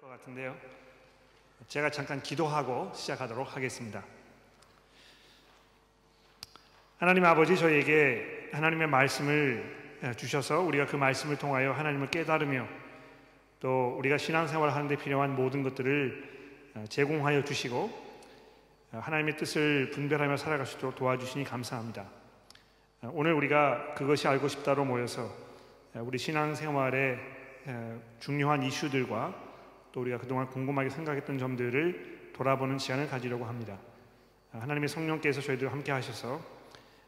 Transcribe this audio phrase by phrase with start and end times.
[0.00, 0.56] 것 같은데요.
[1.66, 4.04] 제가 잠깐 기도하고 시작하도록 하겠습니다.
[6.98, 12.68] 하나님 아버지 저희에게 하나님의 말씀을 주셔서 우리가 그 말씀을 통하여 하나님을 깨달으며
[13.58, 17.90] 또 우리가 신앙생활을 하는데 필요한 모든 것들을 제공하여 주시고
[18.92, 22.06] 하나님의 뜻을 분별하며 살아갈 수 있도록 도와주시니 감사합니다.
[23.02, 25.28] 오늘 우리가 그것이 알고 싶다로 모여서
[25.94, 27.18] 우리 신앙생활의
[28.20, 29.47] 중요한 이슈들과
[29.92, 33.78] 또 우리가 그동안 궁금하게 생각했던 점들을 돌아보는 시간을 가지려고 합니다.
[34.52, 36.40] 하나님의 성령께서 저희들 함께 하셔서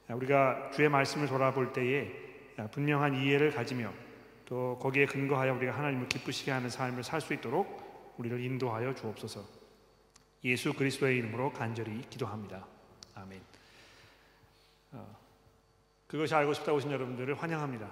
[0.08, 2.10] 우리가 주의 말씀을 돌아볼 때에
[2.72, 3.92] 분명한 이해를 가지며
[4.44, 9.44] 또 거기에 근거하여 우리가 하나님을 기쁘시게 하는 삶을 살 수 있도록 우리를 인도하여 주옵소서.
[10.44, 12.66] 예수 그리스도의 이름으로 간절히 기도합니다.
[13.14, 13.40] 아멘.
[14.92, 15.16] 어,
[16.06, 17.90] 그것이 알고 싶다고 하신 여러분들을 환영합니다.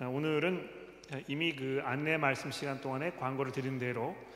[0.00, 0.70] 오늘은
[1.26, 4.27] 이미 그 안내 말씀 시간 동안에 광고를 드린 대로 아,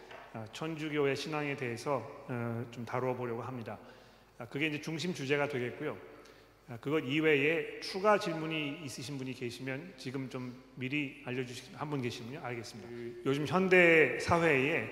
[0.53, 3.79] 천주교의 신앙에 대해서 어, 좀 다루어 보려고 합니다.
[4.39, 5.97] 아, 그게 이제 중심 주제가 되겠고요.
[6.69, 12.89] 아, 그것 이외에 추가 질문이 있으신 분이 계시면 지금 좀 미리 알려주시 한분 계시면요 알겠습니다.
[12.89, 14.89] 그 요즘 현대 사회에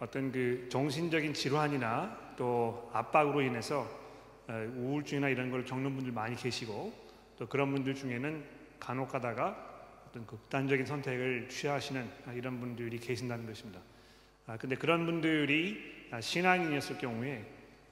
[0.00, 3.86] 어떤 그 정신적인 질환이나 또 압박으로 인해서
[4.48, 6.92] 어, 우울증이나 이런 걸 겪는 분들 많이 계시고
[7.38, 8.44] 또 그런 분들 중에는
[8.80, 9.70] 간혹 가다가
[10.08, 12.04] 어떤 극단적인 선택을 취하시는
[12.34, 13.80] 이런 분들이 계신다는 것입니다.
[14.46, 17.44] 아, 근데 그런 분들이 아, 신앙인이었을 경우에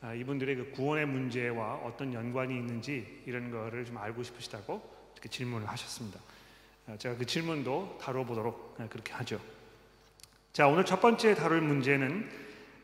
[0.03, 4.83] 아, 이분들의 그 구원의 문제와 어떤 연관이 있는지 이런 거를 좀 알고 싶으시다고
[5.15, 6.19] 이렇게 질문을 하셨습니다.
[6.89, 9.41] 아, 제가 그 질문도 다뤄보도록 아, 그렇게 하죠.
[10.53, 12.29] 자, 오늘 첫 번째 다룰 문제는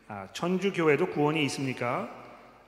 [0.09, 2.25] 아, 천주교회도 구원이 있습니까?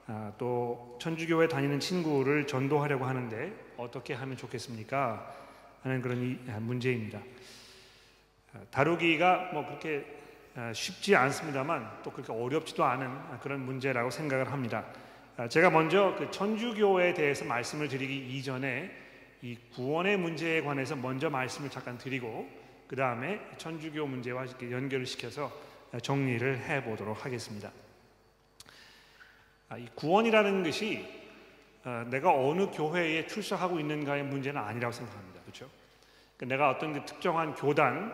[0.09, 5.37] 아, 또 천주교회 다니는 친구를 전도하려고 하는데 어떻게 하면 좋겠습니까?
[5.83, 7.21] 하는 그런 이, 문제입니다.
[8.71, 10.18] 다루기가 뭐 그렇게 아,
[10.75, 14.85] 쉽지 않습니다만 또 그렇게 어렵지도 않은 그런 문제라고 생각을 합니다.
[15.37, 18.91] 아, 제가 먼저 그 천주교에 대해서 말씀을 드리기 이전에
[19.41, 22.49] 이 구원의 문제에 관해서 먼저 말씀을 잠깐 드리고
[22.89, 25.53] 그 다음에 천주교 문제와 연결을 시켜서
[26.03, 27.71] 정리를 해보도록 하겠습니다.
[29.69, 31.07] 아, 이 구원이라는 것이
[32.11, 35.41] 내가 어느 교회에 출석하고 있는가의 문제는 아니라고 생각합니다.
[35.43, 35.71] 그렇죠?
[36.37, 38.13] 그러니까 내가 어떤 그 특정한 교단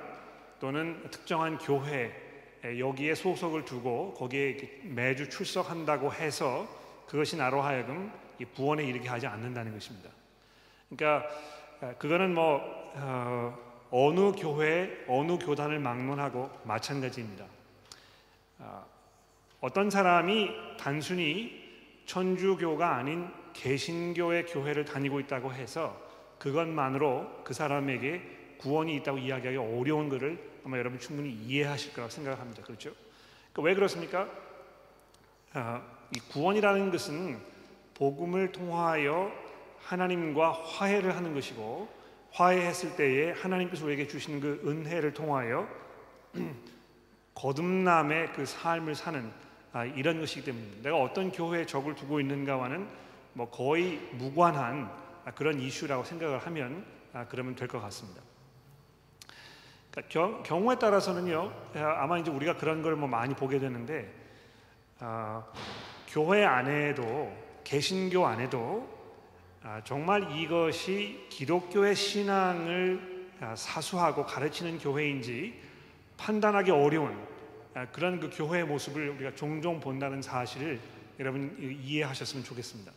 [0.60, 2.23] 또는 특정한 교회 예,
[2.64, 6.66] 여기에 소속을 두고 거기에 매주 출석한다고 해서
[7.06, 8.10] 그것이 나로 하여금
[8.54, 10.10] 구원에 이르게 하지 않는다는 것입니다.
[10.88, 11.28] 그러니까
[11.80, 12.60] 아, 그거는 뭐
[13.90, 17.44] 어, 느 교회, 어느 교단을 막론하고 마찬가지입니다.
[18.60, 18.84] 아,
[19.60, 21.62] 어떤 사람이 단순히
[22.06, 25.96] 천주교가 아닌 개신교의 교회를 다니고 있다고 해서
[26.38, 28.20] 그것만으로 그 사람에게
[28.58, 32.62] 구원이 있다고 이야기하기 어려운 것을 아마 여러분 충분히 이해하실 거라고 생각합니다.
[32.62, 32.92] 그렇죠?
[33.52, 34.28] 그러니까 왜 그렇습니까?
[35.52, 35.82] 아,
[36.14, 37.38] 이 구원이라는 것은
[37.94, 39.30] 복음을 통하여
[39.80, 41.88] 하나님과 화해를 하는 것이고
[42.32, 45.68] 화해했을 때에 하나님께서 우리에게 주시는 그 은혜를 통하여
[47.34, 49.30] 거듭남의 그 삶을 사는
[49.72, 50.82] 아, 이런 것이기 때문입니다.
[50.84, 52.88] 내가 어떤 교회에 적을 두고 있는가와는
[53.34, 54.90] 뭐 거의 무관한
[55.24, 58.22] 아, 그런 이슈라고 생각을 하면 아, 그러면 될 것 같습니다.
[59.94, 64.12] 그러니까 경, 우에 따라서는요, 아마 이제 우리가 그런 걸 뭐 많이 보게 되는데,
[64.98, 65.44] 아,
[66.08, 67.32] 교회 안에도,
[67.62, 68.92] 개신교 안에도
[69.62, 75.60] 아, 정말 이것이 기독교의 신앙을 아, 사수하고 가르치는 교회인지
[76.16, 77.16] 판단하기 어려운
[77.74, 80.78] 아, 그런 그 교회의 모습을 우리가 종종 본다는 사실을
[81.18, 82.92] 여러분 이해하셨으면 좋겠습니다.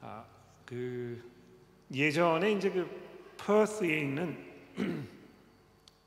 [0.00, 0.24] 아,
[0.64, 1.22] 그
[1.92, 2.88] 예전에 이제 그
[3.36, 4.38] 퍼스에 있는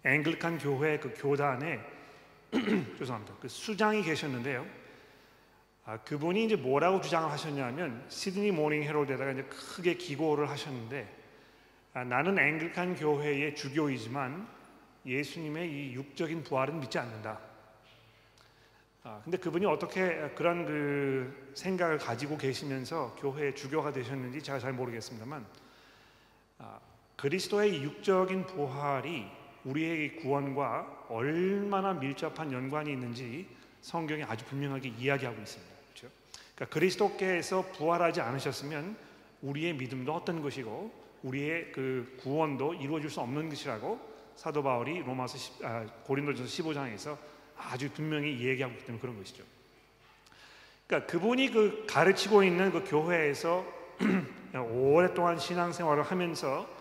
[0.06, 1.80] Anglican 교회 그 교단에
[2.98, 3.36] 죄송합니다.
[3.42, 4.66] 그 수장이 계셨는데요.
[5.84, 11.08] 아, 그분이 이제 뭐라고 주장을 하셨냐면 Sydney Morning Herald에다가 이제 크게 기고를 하셨는데
[11.94, 14.48] 아, 나는 Anglican 교회의 주교이지만
[15.06, 17.40] 예수님의 이 육적인 부활은 믿지 않는다.
[19.04, 25.46] 아, 근데 그분이 어떻게 그런 그 생각을 가지고 계시면서 교회의 주교가 되셨는지 제가 잘 모르겠습니다만
[26.60, 26.80] 아,
[27.16, 33.48] 그리스도의 육적인 부활이 우리의 구원과 얼마나 밀접한 연관이 있는지
[33.82, 35.74] 성경이 아주 분명하게 이야기하고 있습니다.
[35.90, 36.14] 그렇죠?
[36.56, 38.96] 그러니까 그리스도께서 부활하지 않으셨으면
[39.42, 44.00] 우리의 믿음도 어떤 것이고 우리의 그 구원도 이루어질 수 없는 것이라고
[44.36, 47.18] 사도 바울이 로마서 10, 아, 고린도전서 15장에서
[47.58, 49.44] 아주 분명히 얘기하고 있기 때문에 그런 것이죠.
[50.88, 53.66] 그러니까 그분이 그 가르치고 있는 그 교회에서
[54.72, 56.75] 오랫동안 신앙생활을 하면서 아,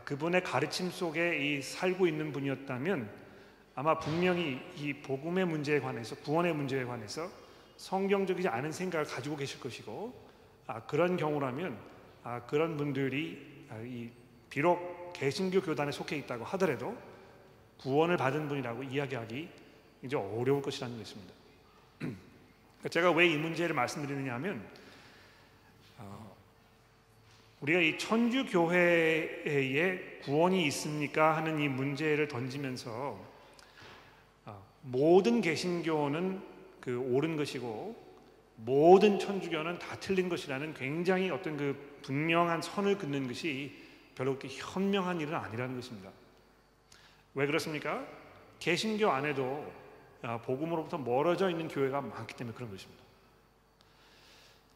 [0.00, 3.08] 그분의 가르침 속에 이 살고 있는 분이었다면
[3.74, 7.28] 아마 분명히 이 복음의 문제에 관해서 구원의 문제에 관해서
[7.76, 10.14] 성경적이지 않은 생각을 가지고 계실 것이고
[10.66, 11.76] 아, 그런 경우라면
[12.22, 14.10] 아, 그런 분들이 아, 이
[14.48, 16.96] 비록 개신교 교단에 속해 있다고 하더라도
[17.78, 19.48] 구원을 받은 분이라고 이야기하기
[20.04, 21.34] 이제 어려울 것이라는 것입니다.
[22.90, 24.83] 제가 왜 이 문제를 말씀드리느냐 하면 어,
[27.64, 33.18] 우리가 이 천주 교회에 구원이 있습니까 하는 이 문제를 던지면서
[34.44, 36.42] 어, 모든 개신교는
[36.80, 37.96] 그 옳은 것이고
[38.56, 43.74] 모든 천주교는 다 틀린 것이라는 굉장히 어떤 그 분명한 선을 긋는 것이
[44.14, 46.10] 별로 그렇게 현명한 일은 아니라는 것입니다.
[47.32, 48.06] 왜 그렇습니까?
[48.58, 49.72] 개신교 안에도
[50.20, 53.03] 아, 복음으로부터 멀어져 있는 교회가 많기 때문에 그런 것입니다.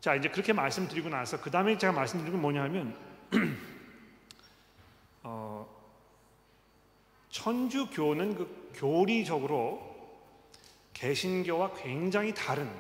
[0.00, 2.96] 자, 이제 그렇게 말씀드리고 나서 그 다음에 제가 말씀드린 건 뭐냐면
[5.24, 5.68] 어,
[7.30, 9.96] 천주교는 그 교리적으로
[10.92, 12.70] 개신교와 굉장히 다른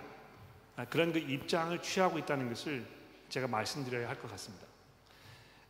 [0.76, 2.86] 아, 그런 그 입장을 취하고 있다는 것을
[3.28, 4.66] 제가 말씀드려야 할 것 같습니다.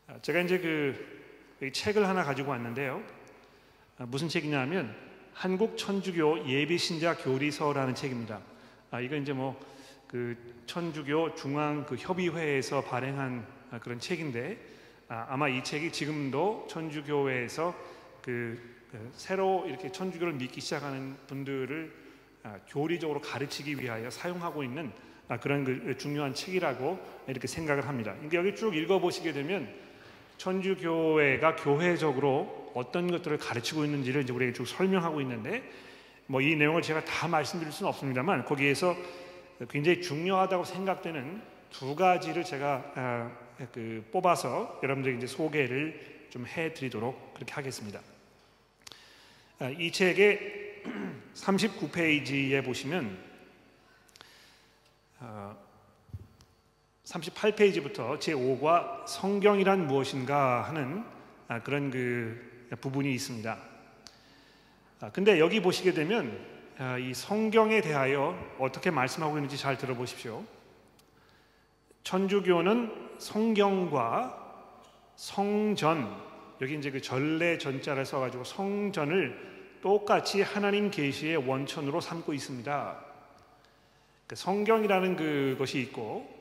[0.06, 3.03] 아, 제가 이제 그 책을 하나 가지고 왔는데요.
[3.99, 4.95] 무슨 책이냐면
[5.33, 8.41] 한국 천주교 예비 신자 교리서라는 책입니다.
[8.91, 9.59] 아, 이건 이제 뭐
[10.08, 14.58] 그 천주교 중앙 그 협의회에서 발행한 아, 그런 책인데
[15.08, 17.75] 아, 마 이 책이 지금도 천주교회에서
[18.22, 18.58] 그,
[18.90, 21.93] 그 새로 이렇게 천주교를 믿기 시작하는 분들을
[22.43, 24.90] 아, 교리적으로 가르치기 위하여 사용하고 있는
[25.28, 28.12] 아, 그런 그 중요한 책이라고 이렇게 생각을 합니다.
[28.14, 29.69] 그러니까 여기 쭉 읽어보시게 되면
[30.38, 35.62] 천주교회가 교회적으로 어떤 것들을 가르치고 있는지를 이제 우리에게 쭉 설명하고 있는데
[36.26, 38.94] 뭐 이 내용을 제가 다 말씀드릴 수는 없습니다만 거기에서
[39.66, 43.38] 굉장히 중요하다고 생각되는 두 가지를 제가 아,
[43.72, 48.00] 그 뽑아서 여러분들에게 이제 소개를 좀 해드리도록 그렇게 하겠습니다.
[49.58, 50.82] 아, 이 책의
[51.34, 53.28] 39페이지에 보시면
[57.04, 61.04] 38페이지부터 제5과 성경이란 무엇인가 하는
[61.49, 63.58] 아, 그런 그 부분이 있습니다.
[65.00, 66.57] 아, 근데 여기 보시게 되면 아,
[67.00, 70.44] 이 성경에 대하여 어떻게 말씀하고 있는지 잘 들어보십시오.
[72.04, 74.64] 천주교는 성경과
[75.16, 76.16] 성전
[76.60, 83.04] 여기 이제 그 전례 전자를 써가지고 성전을 똑같이 하나님 계시의 원천으로 삼고 있습니다.
[84.28, 86.32] 그 성경이라는 그것이 있고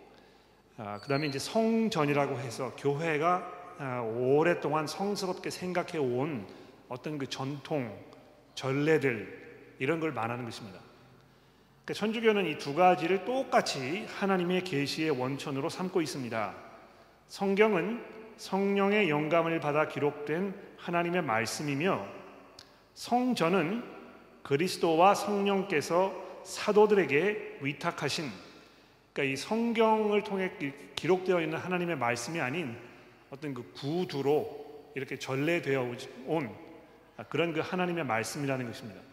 [0.78, 6.46] 아, 그 다음에 이제 성전이라고 해서 교회가 아, 오랫동안 성스럽게 생각해 온
[6.90, 7.92] 어떤 그 전통,
[8.54, 9.47] 전례들
[9.80, 10.80] 이런 걸 말하는 것입니다.
[11.86, 16.54] 그러니까 천주교는 이 두 가지를 똑같이 하나님의 계시의 원천으로 삼고 있습니다.
[17.28, 18.04] 성경은
[18.38, 22.06] 성령의 영감을 받아 기록된 하나님의 말씀이며
[22.94, 23.84] 성전은
[24.44, 26.14] 그리스도와 성령께서
[26.44, 28.30] 사도들에게 위탁하신
[29.14, 30.52] 그러니까 이 성경을 통해
[30.96, 32.78] 기록되어 있는 하나님의 말씀이 아닌
[33.30, 35.96] 어떤 그 구두로 이렇게 전래되어
[36.26, 36.56] 온
[37.30, 39.07] 그런 그 하나님의 말씀이라는 것입니다.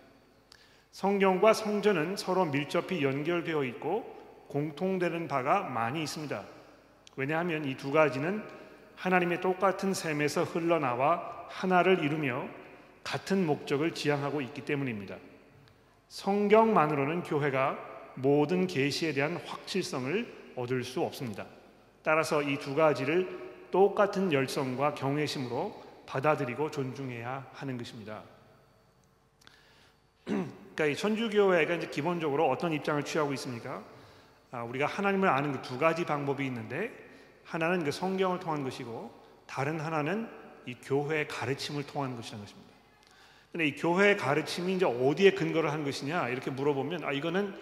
[0.94, 4.04] 성경과 성전은 서로 밀접히 연결되어 있고
[4.46, 6.44] 공통되는 바가 많이 있습니다.
[7.16, 8.44] 왜냐하면 이 두 가지는
[8.94, 12.46] 하나님의 똑같은 셈에서 흘러나와 하나를 이루며
[13.02, 15.16] 같은 목적을 지향하고 있기 때문입니다.
[16.06, 17.76] 성경만으로는 교회가
[18.14, 21.44] 모든 계시에 대한 확실성을 얻을 수 없습니다.
[22.04, 25.74] 따라서 이 두 가지를 똑같은 열성과 경외심으로
[26.06, 28.22] 받아들이고 존중해야 하는 것입니다.
[30.74, 33.82] 그러니까 이 천주교회가 이제 기본적으로 어떤 입장을 취하고 있습니까?
[34.50, 36.90] 아, 우리가 하나님을 아는 그 두 가지 방법이 있는데
[37.44, 39.10] 하나는 그 성경을 통한 것이고
[39.46, 40.28] 다른 하나는
[40.66, 42.74] 이 교회의 가르침을 통한 것이라는 것입니다.
[43.52, 47.54] 근데 이 교회의 가르침이 이제 어디에 근거를 한 것이냐 이렇게 물어보면 아 이거는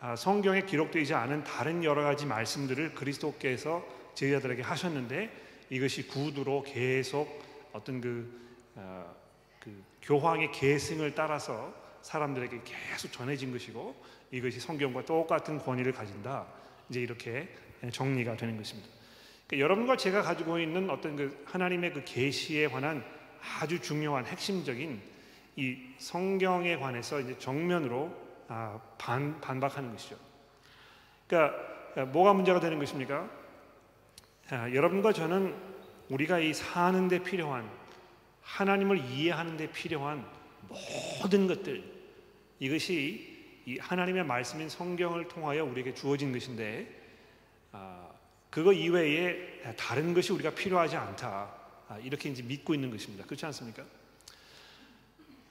[0.00, 3.84] 아, 성경에 기록되지 않은 다른 여러 가지 말씀들을 그리스도께서
[4.14, 5.30] 제자들에게 하셨는데
[5.70, 8.40] 이것이 구두로 계속 어떤 그,
[8.76, 9.14] 어,
[9.58, 11.72] 그 교황의 계승을 따라서
[12.02, 13.94] 사람들에게 계속 전해진 것이고
[14.30, 16.46] 이것이 성경과 똑같은 권위를 가진다.
[16.88, 17.48] 이제 이렇게
[17.92, 18.88] 정리가 되는 것입니다.
[19.46, 23.04] 그러니까 여러분과 제가 가지고 있는 어떤 그 하나님의 그 계시에 관한
[23.40, 25.00] 아주 중요한 핵심적인
[25.56, 28.14] 이 성경에 관해서 이제 정면으로
[28.48, 30.16] 아, 반, 반박하는 것이죠.
[31.26, 33.28] 그러니까 뭐가 문제가 되는 것입니까?
[34.50, 35.54] 아, 여러분과 저는
[36.08, 37.68] 우리가 이 사는데 필요한
[38.42, 40.26] 하나님을 이해하는데 필요한
[41.20, 41.82] 모든 것들
[42.58, 46.88] 이것이 이 하나님의 말씀인 성경을 통하여 우리에게 주어진 것인데
[47.72, 48.08] 아,
[48.50, 51.54] 그거 이외에 다른 것이 우리가 필요하지 않다
[52.02, 53.24] 이렇게 이제 믿고 있는 것입니다.
[53.24, 53.84] 그렇지 않습니까?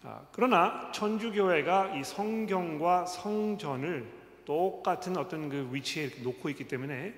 [0.04, 4.10] 아, 그러나 천주교회가 이 성경과 성전을
[4.46, 7.14] 똑같은 어떤 그 위치에 놓고 있기 때문에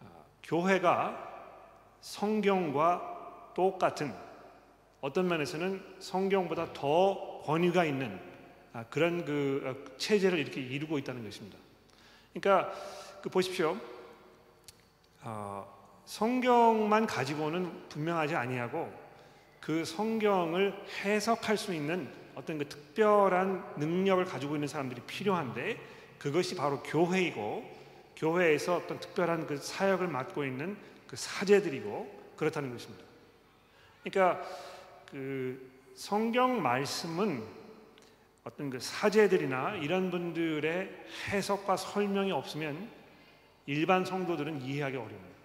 [0.00, 0.04] 아,
[0.42, 1.26] 교회가
[2.00, 4.14] 성경과 똑같은
[5.00, 8.18] 어떤 면에서는 성경보다 더 권위가 있는
[8.72, 11.58] 아, 그런 그 어, 체제를 이렇게 이루고 있다는 것입니다.
[12.32, 12.72] 그러니까
[13.22, 13.76] 그 보십시오.
[15.22, 15.66] 어,
[16.04, 18.92] 성경만 가지고는 분명하지 아니하고
[19.60, 25.78] 그 성경을 해석할 수 있는 어떤 그 특별한 능력을 가지고 있는 사람들이 필요한데
[26.18, 27.78] 그것이 바로 교회이고
[28.16, 30.76] 교회에서 어떤 특별한 그 사역을 맡고 있는
[31.06, 33.04] 그 사제들이고 그렇다는 것입니다.
[34.02, 34.42] 그러니까
[35.10, 37.42] 그 성경 말씀은
[38.44, 42.88] 어떤 그 사제들이나 이런 분들의 해석과 설명이 없으면
[43.66, 45.38] 일반 성도들은 이해하기 어려워요.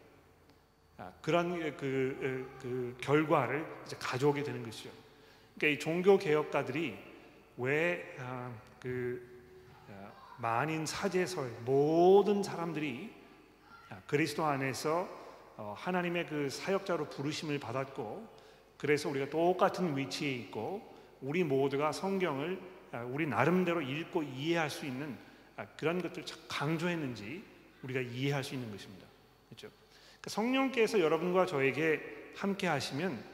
[0.98, 3.66] 아, 그런 그, 그 결과를
[4.00, 4.90] 가져오게 되는 것이죠.
[5.56, 6.98] 그러니까 이 종교 개혁가들이
[7.58, 8.52] 왜그 아,
[9.90, 13.12] 아, 만인 사제설 모든 사람들이
[14.08, 15.08] 그리스도 안에서
[15.56, 18.33] 어, 하나님의 그 사역자로 부르심을 받았고
[18.78, 22.60] 그래서 우리가 똑같은 위치에 있고 우리 모두가 성경을
[23.10, 25.18] 우리 나름대로 읽고 이해할 수 있는
[25.78, 27.44] 그런 것들을 강조했는지
[27.82, 29.06] 우리가 이해할 수 있는 것입니다.
[29.50, 29.70] 그렇죠?
[30.06, 33.34] 그러니까 성령께서 여러분과 저에게 함께 하시면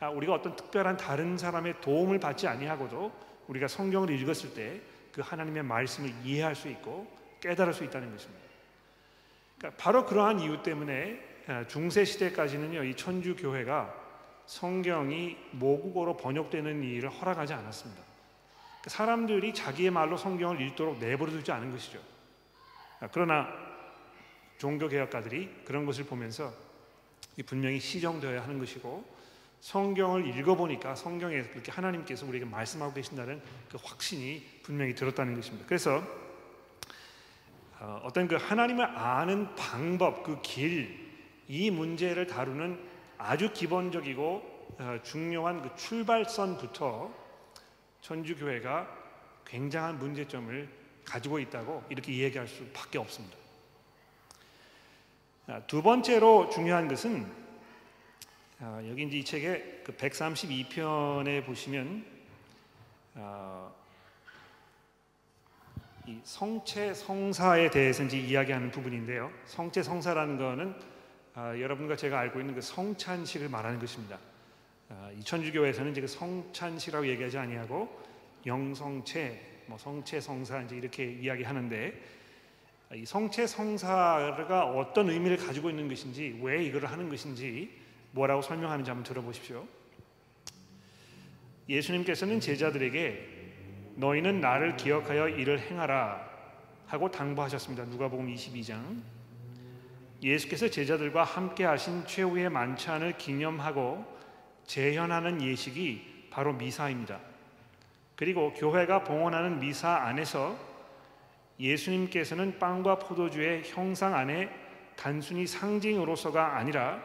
[0.00, 3.12] 아, 우리가 어떤 특별한 다른 사람의 도움을 받지 아니하고도
[3.48, 4.80] 우리가 성경을 읽었을 때
[5.18, 8.40] 그 하나님의 말씀을 이해할 수 있고 깨달을 수 있다는 것입니다.
[9.58, 13.92] 그러니까 바로 그러한 이유 때문에 아, 중세 시대까지는요 이 천주 교회가
[14.48, 18.02] 성경이 모국어로 번역되는 일을 허락하지 않았습니다.
[18.02, 22.00] 그러니까 사람들이 자기의 말로 성경을 읽도록 내버려 두지 않은 것이죠.
[23.00, 23.46] 아, 그러나
[24.56, 26.50] 종교 개혁가들이 그런 것을 보면서
[27.44, 29.04] 분명히 시정되어야 하는 것이고
[29.60, 35.66] 성경을 읽어보니까 성경에 그렇게 하나님께서 우리에게 말씀하고 계신다는 그 확신이 분명히 들었다는 것입니다.
[35.66, 36.02] 그래서
[37.80, 41.06] 어, 어떤 그 하나님을 아는 방법, 그 길,
[41.48, 47.12] 이 문제를 다루는 아주 기본적이고 어, 중요한 그 출발선부터
[48.00, 48.88] 천주교회가
[49.44, 50.68] 굉장한 문제점을
[51.04, 53.36] 가지고 있다고 이렇게 이야기할 수밖에 없습니다.
[55.66, 57.26] 두 번째로 중요한 것은
[58.60, 62.04] 아, 여기 이제 이 책의 그 132편에 보시면
[63.14, 63.70] 아,
[66.06, 69.30] 이 성체 성사에 대해서 이제 이야기하는 부분인데요.
[69.46, 70.74] 성체 성사라는 것은
[71.40, 74.18] 아, 여러분과 제가 알고 있는 그 성찬식을 말하는 것입니다.
[75.16, 77.88] 이 천주교에서는 이제 그 성찬식이라고 얘기하지 아니하고
[78.44, 82.02] 영성체, 뭐 성체 성사 이제 이렇게 이야기하는데
[82.96, 87.70] 이 성체 성사가 어떤 의미를 가지고 있는 것인지 왜 이걸 하는 것인지
[88.10, 89.64] 뭐라고 설명하는지 한번 들어보십시오.
[91.68, 96.28] 예수님께서는 제자들에게 너희는 나를 기억하여 이를 행하라
[96.88, 97.84] 하고 당부하셨습니다.
[97.84, 99.17] 누가복음 22장.
[100.22, 104.04] 예수께서 제자들과 함께 하신 최후의 만찬을 기념하고
[104.66, 107.20] 재현하는 예식이 바로 미사입니다.
[108.16, 110.56] 그리고 교회가 봉헌하는 미사 안에서
[111.60, 114.48] 예수님께서는 빵과 포도주의 형상 안에
[114.96, 117.00] 단순히 상징으로서가 아니라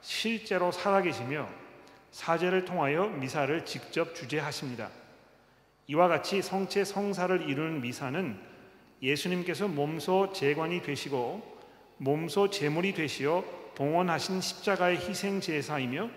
[0.00, 1.48] 실제로 살아계시며
[2.10, 4.90] 사제를 통하여 미사를 직접 주재하십니다.
[5.86, 8.38] 이와 같이 성체 성사를 이루는 미사는
[9.02, 11.53] 예수님께서 몸소 재관이 되시고
[12.04, 13.42] 몸소 제물이 되시어
[13.76, 16.10] 봉헌하신 십자가의 희생 제사이며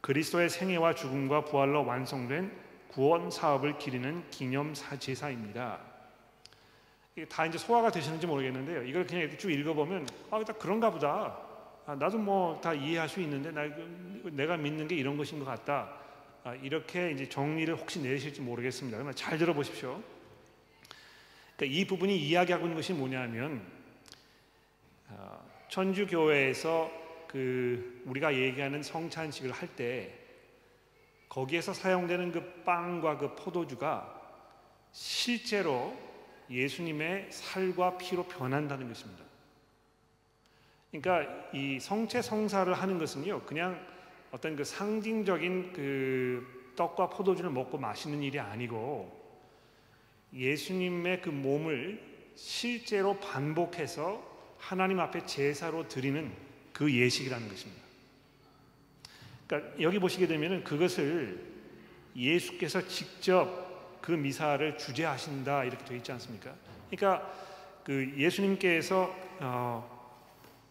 [0.00, 2.50] 그리스도의 생애와 죽음과 부활로 완성된
[2.88, 5.78] 구원 사업을 기리는 기념 제사입니다.
[7.28, 8.82] 다 이제 소화가 되시는지 모르겠는데요.
[8.82, 11.38] 이걸 그냥 이렇게 쭉 읽어보면 아, 딱 그런가 보다.
[11.86, 13.62] 아, 나도 뭐 다 이해할 수 있는데 나,
[14.32, 15.88] 내가 믿는 게 이런 것인 것 같다.
[16.42, 18.98] 아, 이렇게 이제 정리를 혹시 내리실지 모르겠습니다.
[18.98, 20.02] 그러나 잘 들어보십시오.
[21.56, 23.79] 그러니까 이 부분이 이야기하고 있는 것이 뭐냐면 아,
[25.68, 26.90] 천주 교회에서
[27.28, 30.20] 그 우리가 얘기하는 성찬식을 할 때
[31.28, 34.20] 거기에서 사용되는 그 빵과 그 포도주가
[34.90, 35.96] 실제로
[36.50, 39.24] 예수님의 살과 피로 변한다는 것입니다.
[40.90, 43.80] 그러니까 이 성체 성사를 하는 것은요, 그냥
[44.32, 49.16] 어떤 그 상징적인 그 떡과 포도주를 먹고 마시는 일이 아니고
[50.32, 54.29] 예수님의 그 몸을 실제로 반복해서
[54.60, 56.30] 하나님 앞에 제사로 드리는
[56.72, 57.82] 그 예식이라는 것입니다.
[59.46, 61.44] 그러니까 여기 보시게 되면 그것을
[62.14, 66.54] 예수께서 직접 그 미사를 주재하신다 이렇게 되어 있지 않습니까?
[66.90, 67.32] 그러니까
[67.84, 70.18] 그 예수님께서 어,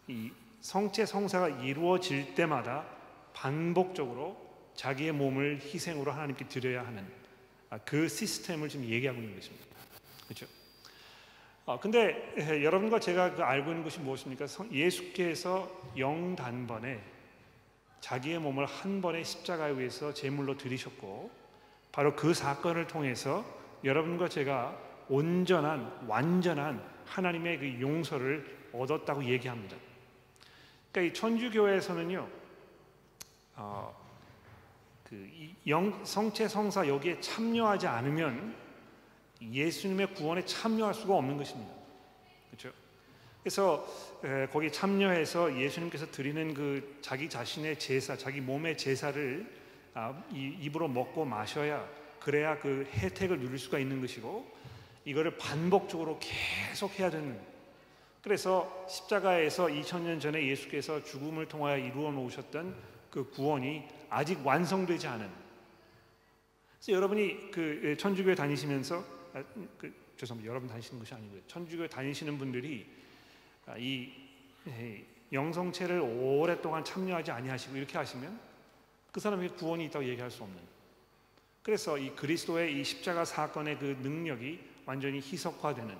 [0.08, 0.30] 이
[0.60, 2.86] 성체 성사가 이루어질 때마다
[3.34, 7.06] 반복적으로 자기의 몸을 희생으로 하나님께 드려야 하는
[7.70, 9.66] 아, 그 시스템을 지금 얘기하고 있는 것입니다.
[10.24, 10.46] 그렇죠?
[11.66, 14.46] 아, 근데 에, 여러분과 제가 그 알고 있는 것이 무엇입니까?
[14.72, 17.00] 예수께서 영 단번에
[18.00, 21.30] 자기의 몸을 한 번에 십자가에 위해서 제물로 드리셨고
[21.92, 23.44] 바로 그 사건을 통해서
[23.84, 24.76] 여러분과 제가
[25.08, 29.76] 온전한 완전한 하나님의 그 용서를 얻었다고 얘기합니다.
[30.92, 32.28] 그러니까 이 천주교에서는요,
[33.56, 33.96] 어,
[35.04, 35.28] 그
[35.66, 38.54] 영, 성체 성사 여기에 참여하지 않으면
[39.40, 41.72] 예수님의 구원에 참여할 수가 없는 것입니다.
[42.50, 42.72] 그렇죠?
[43.42, 43.86] 그래서
[44.22, 49.60] 에, 거기 참여해서 예수님께서 드리는 그 자기 자신의 제사, 자기 몸의 제사를
[49.94, 51.88] 아, 이, 입으로 먹고 마셔야
[52.20, 54.46] 그래야 그 혜택을 누릴 수가 있는 것이고
[55.04, 57.40] 이거를 반복적으로 계속 해야 되는
[58.22, 62.76] 그래서 십자가에서 2000년 전에 예수께서 죽음을 통하여 이루어 놓으셨던
[63.10, 65.28] 그 구원이 아직 완성되지 않은
[66.78, 69.44] 그래서 여러분이 그 예, 천주교에 다니시면서 아,
[69.78, 70.48] 그, 죄송합니다.
[70.48, 71.40] 여러분 다니시는 것이 아니고요.
[71.46, 72.86] 천주교에 다니시는 분들이
[73.66, 74.12] 아, 이
[74.66, 78.38] 예, 영성체를 오랫동안 참여하지 아니하시고 이렇게 하시면
[79.12, 80.58] 그 사람에게 구원이 있다고 얘기할 수 없는.
[81.62, 85.96] 그래서 이 그리스도의 이 십자가 사건의 그 능력이 완전히 희석화되는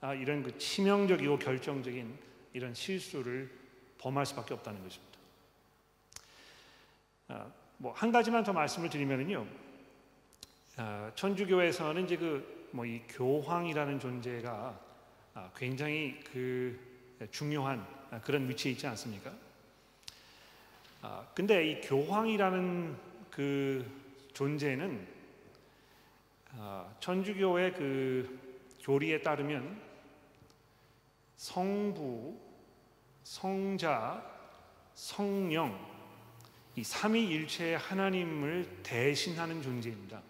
[0.00, 2.18] 아, 이런 그 치명적이고 결정적인
[2.52, 3.50] 이런 실수를
[3.98, 5.18] 범할 수밖에 없다는 것입니다.
[7.28, 7.46] 아,
[7.78, 9.71] 뭐한 가지만 더 말씀을 드리면은요, 아,
[11.14, 14.80] 천주교에서는 이제 그 뭐 이 교황이라는 존재가
[15.34, 16.78] 아, 굉장히 그
[17.30, 19.30] 중요한 아, 그런 위치에 있지 않습니까?
[21.02, 22.96] 아, 근데 이 교황이라는
[23.30, 23.86] 그
[24.32, 25.06] 존재는
[26.56, 28.38] 아, 천주교의 그
[28.80, 29.80] 교리에 따르면
[31.36, 32.38] 성부,
[33.22, 34.24] 성자,
[34.94, 35.92] 성령
[36.74, 40.22] 이 삼위일체의 하나님을 대신하는 존재입니다.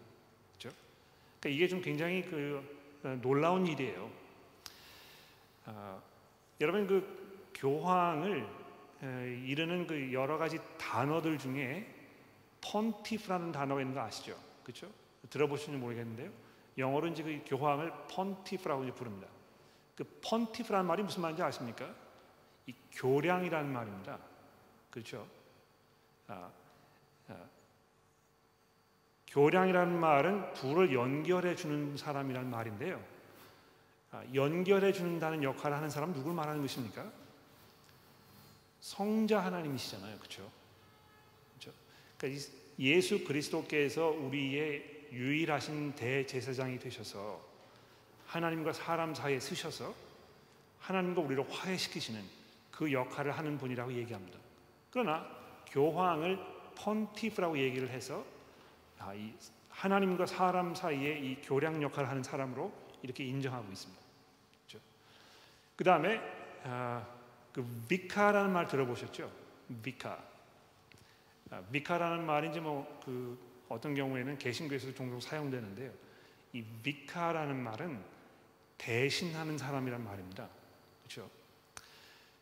[1.43, 2.63] 그러니까 이게 좀 굉장히 그
[3.03, 4.09] 어, 놀라운 일이에요.
[5.67, 6.01] 아,
[6.61, 8.49] 여러분 그 교황을
[9.03, 11.93] 에, 이르는 그 여러 가지 단어들 중에
[12.61, 14.39] 펀티프라는 단어가 있는 거 아시죠?
[14.63, 14.89] 그렇죠?
[15.31, 16.31] 들어보시는지 모르겠는데요.
[16.79, 19.27] 영어로 이제 그 교황을 펀티프라고 이제 부릅니다.
[19.97, 21.93] 그 펀티프라는 말이 무슨 말인지 아십니까?
[22.67, 24.19] 이 교량이라는 말입니다.
[24.93, 25.27] 그렇죠?
[26.29, 26.51] 아, 아,
[29.33, 33.03] 교량이라는 말은 불을 연결해 주는 사람이라는 말인데요.
[34.11, 37.11] 아, 연결해 주는다는 역할을 하는 사람 누굴 말하는 것입니까?
[38.81, 40.51] 성자 하나님이시잖아요, 그렇죠?
[42.19, 42.45] 그러니까
[42.79, 47.43] 예수 그리스도께서 우리의 유일하신 대제사장이 되셔서
[48.27, 49.95] 하나님과 사람 사이에 쓰셔서
[50.79, 52.23] 하나님과 우리를 화해시키시는
[52.71, 54.39] 그 역할을 하는 분이라고 얘기합니다.
[54.91, 55.27] 그러나
[55.71, 56.39] 교황을
[56.77, 58.25] 펀티프라고 얘기를 해서
[59.71, 64.03] 하나님과 사람 사이에 이 교량 역할을 하는 사람으로 이렇게 인정하고 있습니다.
[64.67, 64.85] 그렇죠?
[65.77, 66.21] 그 다음에
[66.65, 67.07] 아,
[67.53, 69.31] 그 비카라는 말 들어보셨죠?
[69.83, 70.23] 비카.
[71.51, 73.39] 아, 비카라는 말이 이제 뭐그
[73.69, 75.91] 어떤 경우에는 개신교에서 종종 사용되는데요.
[76.53, 78.03] 이 비카라는 말은
[78.79, 80.49] 대신하는 사람이란 말입니다.
[81.03, 81.31] 그렇죠?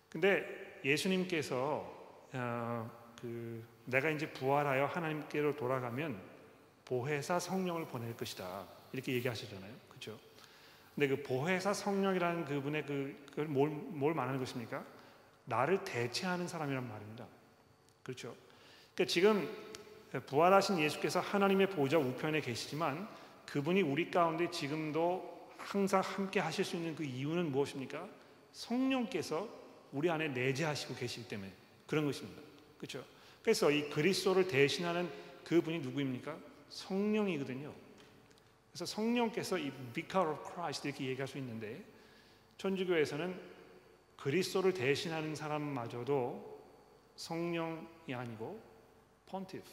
[0.09, 2.01] 근데 예수님께서
[2.33, 6.30] 어, 그 내가 이제 부활하여 하나님께로 돌아가면
[6.91, 10.19] 보혜사 성령을 보낼 것이다 이렇게 얘기하시잖아요, 그렇죠?
[10.97, 14.85] 근데 그 보혜사 성령이라는 그분의 그 그걸 뭘, 뭘 말하는 것입니까?
[15.45, 17.27] 나를 대체하는 사람이란 말입니다,
[18.03, 18.35] 그렇죠?
[18.95, 19.49] 그러니까 지금
[20.27, 23.09] 부활하신 예수께서 하나님의 보좌 우편에 계시지만
[23.47, 28.09] 그분이 우리 가운데 지금도 항상 함께 하실 수 있는 그 이유는 무엇입니까?
[28.53, 29.49] 성령께서
[29.93, 31.53] 우리 안에 내재하시고 계시기 때문에
[31.87, 32.43] 그런 것입니다.
[32.79, 33.05] 그렇죠?
[33.45, 35.09] 그래서 이 그리스도를 대신하는
[35.45, 36.50] 그분이 누구입니까?
[36.71, 37.75] 성령이거든요.
[38.71, 41.85] 그래서 성령께서 이 Vicar of Christ 이렇게 얘기할 수 있는데
[42.57, 43.41] 천주교에서는
[44.17, 46.61] 그리스도를 대신하는 사람마저도
[47.17, 48.61] 성령이 아니고
[49.27, 49.65] 폰티프,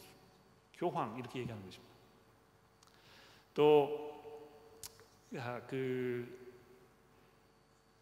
[0.74, 1.94] 교황 이렇게 얘기하는 것입니다.
[3.54, 4.08] 또
[5.36, 6.48] 아, 그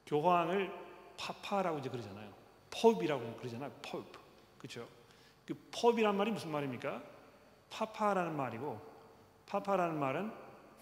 [0.06, 0.70] 교황을
[1.16, 2.32] 파파라고 이제 그러잖아요.
[2.70, 3.72] 펍이라고 그러잖아요.
[3.82, 4.04] 펍.
[4.58, 4.88] 그렇죠?
[5.46, 7.15] 그 펍이란 말이 무슨 말입니까?
[7.70, 8.80] 파파라는 말이고
[9.46, 10.32] 파파라는 말은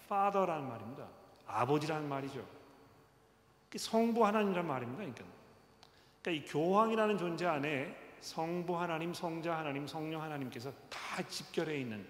[0.05, 1.07] father라는 말입니다.
[1.47, 2.45] 아버지라는 말이죠.
[3.75, 4.97] 성부 하나님이라는 말입니다.
[4.97, 5.23] 그러니까.
[6.21, 12.07] 그러니까 이 교황이라는 존재 안에 성부 하나님, 성자 하나님, 성령 하나님께서 다 집결해 있는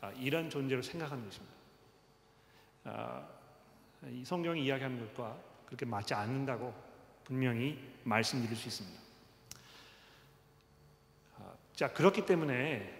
[0.00, 1.54] 아, 이런 존재로 생각하는 것입니다.
[2.84, 3.26] 아,
[4.08, 6.72] 이 성경이 이야기하는 것과 그렇게 맞지 않는다고
[7.24, 9.00] 분명히 말씀드릴 수 있습니다.
[11.38, 12.99] 아, 자 그렇기 때문에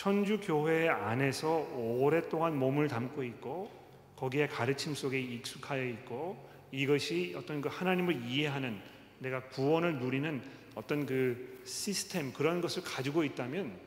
[0.00, 3.70] 천주 교회 안에서 오랫동안 몸을 담고 있고
[4.16, 8.80] 거기에 가르침 속에 익숙하여 있고 이것이 어떤 그 하나님을 이해하는
[9.18, 10.42] 내가 구원을 누리는
[10.74, 13.78] 어떤 그 시스템 그런 것을 가지고 있다면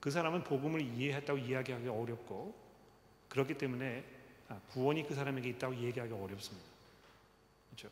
[0.00, 2.54] 그 사람은 복음을 이해했다고 이야기하기 어렵고
[3.30, 4.04] 그렇기 때문에
[4.50, 6.68] 아, 구원이 그 사람에게 있다고 얘기하기 어렵습니다.
[7.70, 7.88] 그렇죠?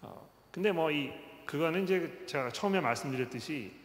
[0.00, 1.10] 어, 근데 뭐 이
[1.44, 3.81] 그거는 이제 제가 처음에 말씀드렸듯이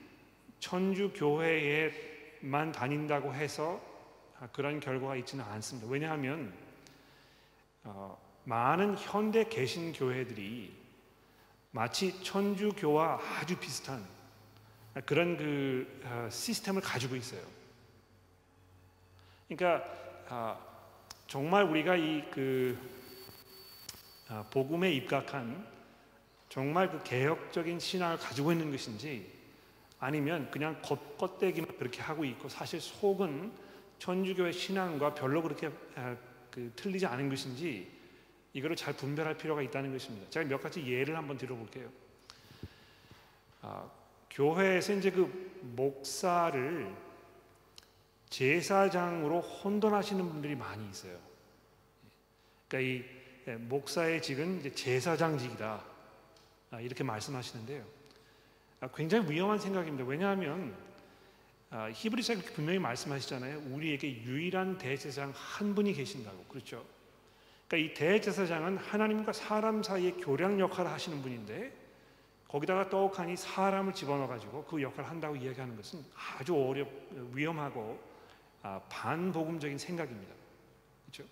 [0.60, 3.82] 천주 교회에만 다닌다고 해서
[4.40, 5.88] 아, 그런 결과가 있지는 않습니다.
[5.90, 6.54] 왜냐하면
[7.84, 10.76] 어, 많은 현대 개신 교회들이
[11.72, 14.06] 마치 천주교와 아주 비슷한
[15.06, 17.42] 그런 그 어, 시스템을 가지고 있어요.
[19.48, 19.84] 그러니까
[20.30, 20.60] 아,
[21.28, 22.78] 정말 우리가 이그
[24.30, 25.68] 아, 복음에 입각한
[26.50, 29.37] 정말 그 개혁적인 신앙을 가지고 있는 것인지
[30.00, 33.52] 아니면 그냥 겉겉대기만 그렇게 하고 있고 사실 속은
[34.00, 36.16] 천주교의 신앙과 별로 그렇게 아,
[36.52, 37.92] 그 틀리지 않은 것인지
[38.54, 40.30] 이거를 잘 분별할 필요가 있다는 것입니다.
[40.30, 41.90] 제가 몇 가지 예를 한번 들어볼게요.
[43.62, 43.90] 아,
[44.30, 46.96] 교회에서 이제 그 목사를
[48.30, 51.18] 제사장으로 혼돈하시는 분들이 많이 있어요.
[52.68, 55.84] 그러니까 이 예, 목사의 직은 이제 제사장직이다
[56.72, 57.97] 아, 이렇게 말씀하시는데요.
[58.80, 60.06] 아, 굉장히 위험한 생각입니다.
[60.06, 60.76] 왜냐하면
[61.70, 63.64] 아, 히브리서에 분명히 말씀하시잖아요.
[63.72, 66.86] 우리에게 유일한 대제사장 한 분이 계신다고 그렇죠.
[67.68, 71.74] 그러니까 이 대제사장은 하나님과 사람 사이의 교량 역할을 하시는 분인데
[72.48, 76.04] 거기다가 떡하니 사람을 집어넣어 가지고 그 역할을 한다고 이야기하는 것은
[76.40, 76.88] 아주 어렵
[77.34, 78.00] 위험하고
[78.62, 80.34] 아, 반복음적인 생각입니다.
[81.06, 81.30] 그렇죠?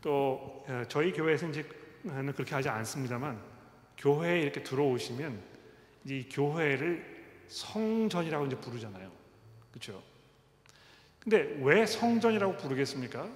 [0.00, 3.40] 또 어, 저희 교회에서 이제는 그렇게 하지 않습니다만
[3.98, 5.42] 교회에 이렇게 들어오시면
[6.06, 9.10] 이 교회를 성전이라고 이제 부르잖아요.
[9.70, 10.02] 그렇죠?
[11.18, 13.28] 근데 왜 성전이라고 부르겠습니까?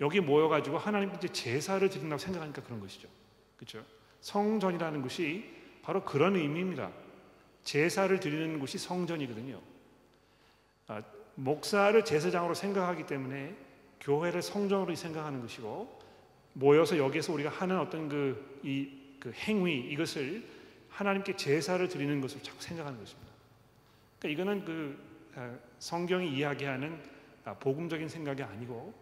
[0.00, 3.08] 여기 모여 가지고 하나님께 제사를 드린다고 생각하니까 그런 것이죠.
[3.56, 3.84] 그렇죠?
[4.20, 5.44] 성전이라는 것이
[5.82, 6.90] 바로 그런 의미입니다.
[7.64, 9.60] 제사를 드리는 곳이 성전이거든요.
[10.88, 11.02] 아,
[11.34, 13.54] 목사를 제사장으로 생각하기 때문에
[14.00, 16.00] 교회를 성전으로 생각하는 것이고
[16.54, 18.88] 모여서 여기에서 우리가 하는 어떤 그, 이,
[19.20, 20.44] 그 행위 이것을
[20.96, 23.30] 하나님께 제사를 드리는 것을 자꾸 생각하는 것입니다.
[24.18, 24.98] 그러니까 이거는 그
[25.34, 26.98] 아, 성경이 이야기하는
[27.44, 28.94] 아, 복음적인 생각이 아니고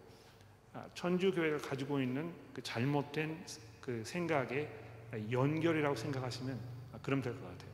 [0.73, 3.45] 아, 천주 교회가 가지고 있는 그 잘못된
[3.79, 4.67] 그 생각의
[5.31, 6.59] 연결이라고 생각하시면
[7.01, 7.71] 그럼 될 것 같아요.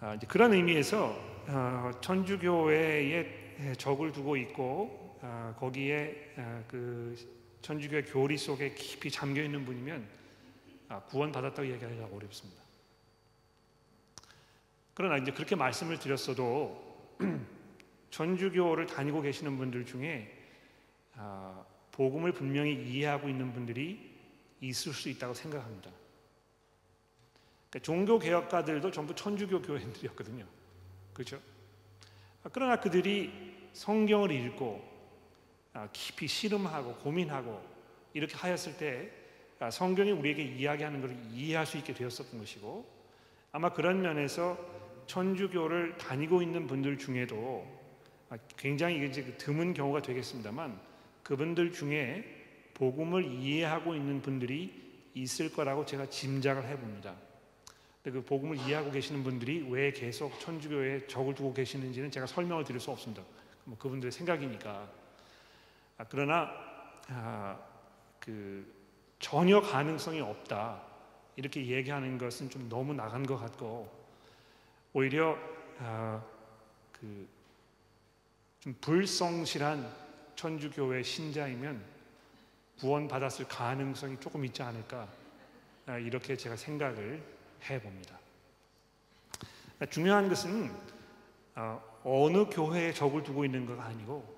[0.00, 6.34] 아, 이제 그런 의미에서 어, 천주교회에 적을 두고 있고 아, 거기에
[6.68, 7.16] 그
[7.62, 10.23] 천주교회 교리 속에 깊이 잠겨 있는 분이면
[11.06, 12.62] 구원 받았다고 얘기하기가 어렵습니다.
[14.94, 17.16] 그러나 이제 그렇게 말씀을 드렸어도
[18.10, 20.32] 전주교를 다니고 계시는 분들 중에
[21.16, 24.14] 아, 복음을 분명히 이해하고 있는 분들이
[24.60, 25.90] 있을 수 있다고 생각합니다.
[27.70, 30.46] 그러니까 종교 개혁가들도 전부 천주교 교회들이었거든요.
[31.12, 31.40] 그렇죠?
[32.44, 34.94] 아, 그러나 그들이 성경을 읽고
[35.72, 37.60] 아, 깊이 씨름하고 고민하고
[38.12, 39.10] 이렇게 하였을 때
[39.70, 42.86] 성경이 우리에게 이야기하는 것을 이해할 수 있게 되었었던 것이고
[43.52, 44.58] 아마 그런 면에서
[45.06, 47.66] 천주교를 다니고 있는 분들 중에도
[48.30, 50.78] 아, 굉장히 이제 그 드문 경우가 되겠습니다만
[51.22, 52.24] 그분들 중에
[52.74, 54.82] 복음을 이해하고 있는 분들이
[55.14, 57.14] 있을 거라고 제가 짐작을 해봅니다.
[58.02, 62.90] 그 복음을 이해하고 계시는 분들이 왜 계속 천주교에 적을 두고 계시는지는 제가 설명을 드릴 수
[62.90, 63.22] 없습니다.
[63.64, 64.90] 뭐 그분들의 생각이니까.
[65.96, 66.50] 아, 그러나
[67.08, 67.58] 아,
[68.18, 68.83] 그
[69.18, 70.82] 전혀 가능성이 없다
[71.36, 73.90] 이렇게 얘기하는 것은 좀 너무 나간 것 같고
[74.92, 75.36] 오히려
[75.80, 76.22] 아,
[76.92, 80.04] 그좀 불성실한
[80.36, 81.82] 천주교회 신자이면
[82.78, 85.08] 구원 받았을 가능성이 조금 있지 않을까
[85.86, 87.22] 아, 이렇게 제가 생각을
[87.68, 88.18] 해봅니다.
[89.80, 90.70] 아, 중요한 것은
[91.54, 94.34] 아, 어느 교회에 적을 두고 있는 것 아니고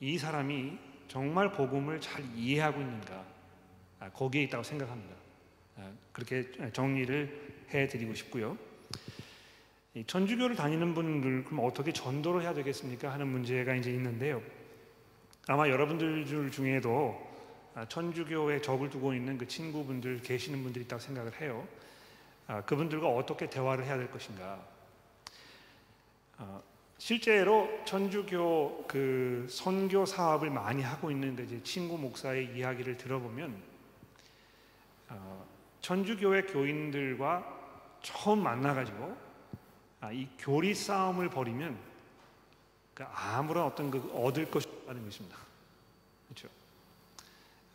[0.00, 3.35] 이 사람이 정말 복음을 잘 이해하고 있는가
[4.14, 5.14] 거기에 있다고 생각합니다.
[6.12, 8.56] 그렇게 정리를 해드리고 싶고요.
[10.06, 14.42] 천주교를 다니는 분들 그럼 어떻게 전도를 해야 되겠습니까 하는 문제가 이제 있는데요.
[15.48, 17.26] 아마 여러분들 중에도
[17.74, 21.68] 아, 천주교에 적을 두고 있는 그 친구분들 계시는 분들이 있다고 생각을 해요.
[22.46, 24.58] 아, 그분들과 어떻게 대화를 해야 될 것인가?
[26.38, 26.62] 아,
[26.96, 33.75] 실제로 천주교 그 선교 사업을 많이 하고 있는 그 친구 목사의 이야기를 들어보면
[35.86, 37.44] 천주교회 교인들과
[38.02, 39.16] 처음 만나가지고
[40.00, 41.78] 아, 이 교리 싸움을 벌이면
[42.94, 45.36] 그 아무런 어떤 그 얻을 것이 없다는 것입니다.
[46.28, 46.48] 그렇죠?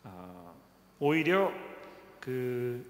[0.04, 0.52] 아,
[0.98, 1.52] 오히려
[2.20, 2.84] 그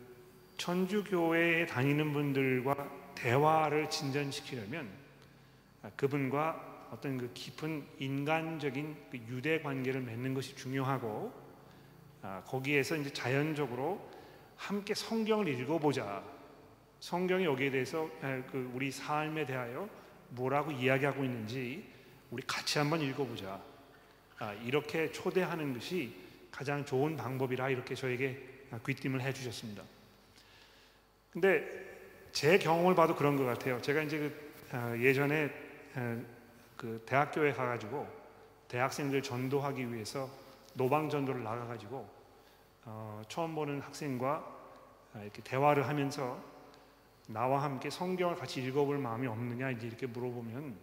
[0.57, 2.75] 천주교회에 다니는 분들과
[3.15, 4.89] 대화를 진전시키려면
[5.83, 11.33] 아, 그분과 어떤 그 깊은 인간적인 그 유대 관계를 맺는 것이 중요하고
[12.23, 14.12] 아, 거기에서 이제 자연적으로
[14.57, 16.23] 함께 성경을 읽어보자.
[17.01, 18.09] 성경이 여기에 대해서
[18.51, 19.89] 그 우리 삶에 대하여
[20.31, 21.85] 뭐라고 이야기하고 있는지
[22.31, 23.61] 우리 같이 한번 읽어보자.
[24.39, 26.15] 아, 이렇게 초대하는 것이
[26.51, 28.41] 가장 좋은 방법이라 이렇게 저에게
[28.87, 29.83] 귀띔을 해주셨습니다.
[31.33, 33.81] 근데 제 경험을 봐도 그런 것 같아요.
[33.81, 35.51] 제가 이제 그 아, 예전에
[36.77, 38.09] 그 대학교에 가가지고
[38.69, 40.31] 대학생들 전도하기 위해서
[40.75, 42.22] 노방 전도를 나가가지고
[42.85, 44.45] 어, 처음 보는 학생과
[45.21, 46.43] 이렇게 대화를 하면서
[47.27, 50.77] 나와 함께 성경을 같이 읽어볼 마음이 없느냐 이제 이렇게 물어보면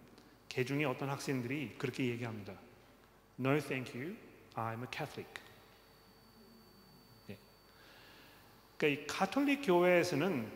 [0.47, 2.53] 개 중에 어떤 학생들이 그렇게 얘기합니다.
[3.39, 4.15] No, thank you.
[4.55, 5.29] I'm a Catholic.
[7.29, 7.37] 예.
[8.77, 10.51] 그러니까 이 카톨릭 교회에서는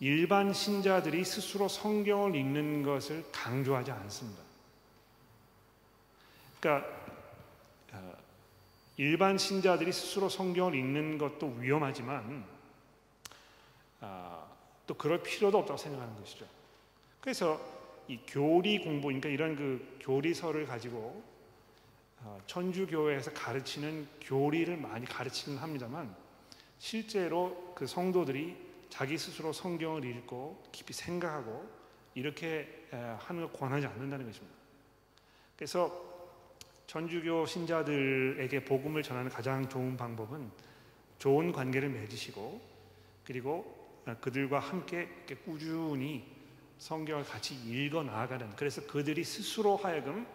[0.00, 4.42] 일반 신자들이 스스로 성경을 읽는 것을 강조하지 않습니다.
[6.58, 7.01] 그러니까 어,
[9.02, 12.46] 일반 신자들이 스스로 성경을 읽는 것도 위험하지만
[14.00, 14.46] 아,
[14.86, 16.46] 또 그럴 필요도 없다고 생각하는 것이죠.
[17.20, 17.60] 그래서
[18.06, 21.20] 이 교리 공부, 그러니까 이런 그 교리서를 가지고
[22.20, 26.14] 어, 천주교회에서 가르치는 교리를 많이 가르치긴 합니다만
[26.78, 28.56] 실제로 그 성도들이
[28.88, 31.68] 자기 스스로 성경을 읽고 깊이 생각하고
[32.14, 34.54] 이렇게 하는 걸 권하지 않는다는 것입니다.
[35.56, 36.11] 그래서
[36.92, 40.50] 천주교 신자들에게 복음을 전하는 가장 좋은 방법은
[41.18, 42.60] 좋은 관계를 맺으시고
[43.24, 45.08] 그리고 그들과 함께
[45.42, 46.22] 꾸준히
[46.76, 50.26] 성경을 같이 읽어 나아가는 그래서 그들이 스스로 하여금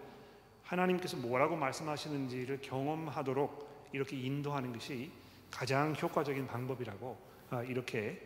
[0.64, 5.12] 하나님께서 뭐라고 말씀하시는지를 경험하도록 이렇게 인도하는 것이
[5.52, 7.18] 가장 효과적인 방법이라고
[7.52, 8.20] 아, 이렇게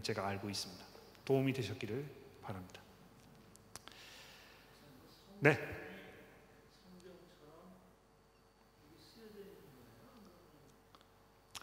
[0.00, 0.82] 제가 알고 있습니다.
[1.26, 2.02] 도움이 되셨기를
[2.40, 2.80] 바랍니다.
[5.40, 5.83] 네.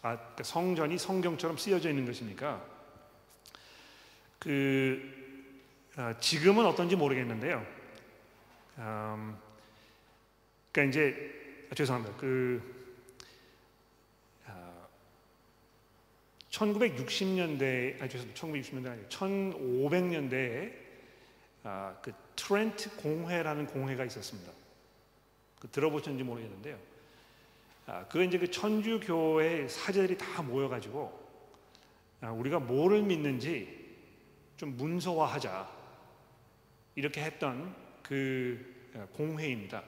[0.02, 2.64] 아, 그러니까 성전이 성경처럼 쓰여져 있는 것이니까
[4.40, 5.00] 그
[5.96, 7.64] 아, 지금은 어떤지 모르겠는데요.
[8.78, 9.38] 음,
[10.72, 12.16] 그러니까 이제 아, 죄송합니다.
[12.16, 12.60] 그
[14.46, 14.86] 아,
[16.50, 18.40] 1960년대 아 죄송합니다.
[18.40, 20.72] 1960년대 아니고 1500년대에
[21.62, 24.50] 아, 그 트렌트 공회라는 공회가 있었습니다.
[25.60, 26.91] 그 들어보셨는지 모르겠는데요.
[27.86, 31.20] 아, 그 이제 그 천주교회 사제들이 다 모여가지고
[32.20, 33.96] 아, 우리가 뭐를 믿는지
[34.56, 35.68] 좀 문서화하자
[36.94, 39.82] 이렇게 했던 그 어, 공회입니다.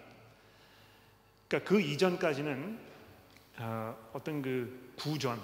[1.48, 2.78] 그러니까 그 이전까지는
[3.58, 5.40] 어, 어떤 그 구전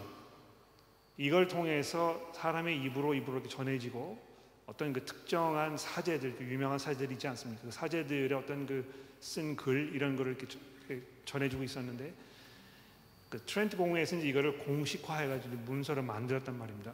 [1.17, 4.31] 이걸 통해서 사람의 입으로 입으로 이렇게 전해지고
[4.67, 7.63] 어떤 그 특정한 사제들 그 유명한 사제들 있지 않습니까?
[7.65, 12.13] 그 사제들의 어떤 그 쓴 글 이런 거를 이렇게 전해주고 있었는데
[13.31, 16.93] 그 트렌트 공회에서는 이거를 공식화해가지고 문서를 만들었단 말입니다.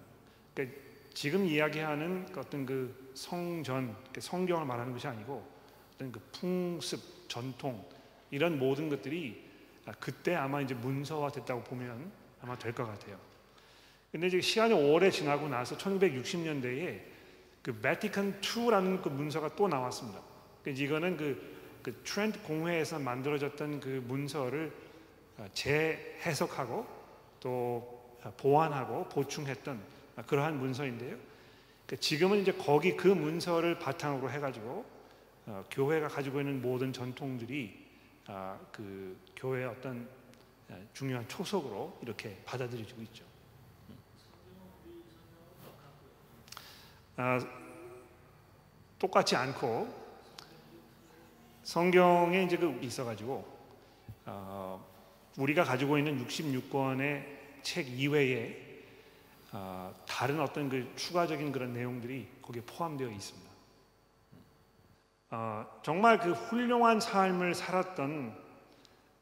[0.54, 0.78] 그러니까
[1.14, 5.44] 지금 이야기하는 그 어떤 그 성전, 성경을 말하는 것이 아니고
[5.94, 7.82] 어떤 그 풍습, 전통
[8.30, 9.44] 이런 모든 것들이
[9.98, 13.18] 그때 아마 이제 문서화 됐다고 보면 아마 될 것 같아요.
[14.12, 17.00] 근데 이제 시간이 오래 지나고 나서 1960년대에
[17.62, 20.20] 그 베티칸 2라는 그 문서가 또 나왔습니다.
[20.62, 24.72] 그러니까 이거는 그, 그 트렌트 공회에서 만들어졌던 그 문서를
[25.52, 26.86] 재해석하고
[27.40, 29.80] 또 보완하고 보충했던
[30.16, 31.16] 아, 그러한 문서인데요.
[31.86, 34.84] 그 지금은 이제 거기 그 문서를 바탕으로 해가지고
[35.46, 37.86] 어, 교회가 가지고 있는 모든 전통들이
[38.26, 40.08] 아, 그 교회의 어떤
[40.68, 43.24] 아, 중요한 초석으로 이렇게 받아들여지고 있죠.
[47.16, 47.38] 아,
[48.98, 50.06] 똑같지 않고
[51.62, 53.56] 성경에 이제 그 있어가지고
[54.26, 54.95] 어,
[55.36, 57.24] 우리가 가지고 있는 66권의
[57.62, 58.64] 책 이외에
[59.52, 63.50] 어, 다른 어떤 그 추가적인 그런 내용들이 거기에 포함되어 있습니다.
[65.30, 68.36] 어, 정말 그 훌륭한 삶을 살았던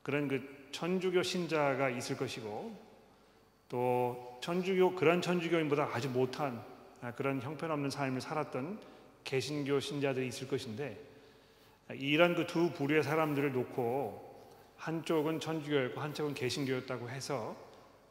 [0.03, 2.77] 그런 그 천주교 신자가 있을 것이고
[3.69, 6.63] 또 천주교 그런 천주교인보다 아주 못한
[7.01, 8.81] 아, 그런 형편없는 삶을 살았던
[9.25, 10.99] 개신교 신자들이 있을 것인데
[11.93, 14.24] 이런 그 두 부류의 사람들을 놓고
[14.85, 17.57] 한쪽은 천주교였고 한쪽은 개신교였다고 해서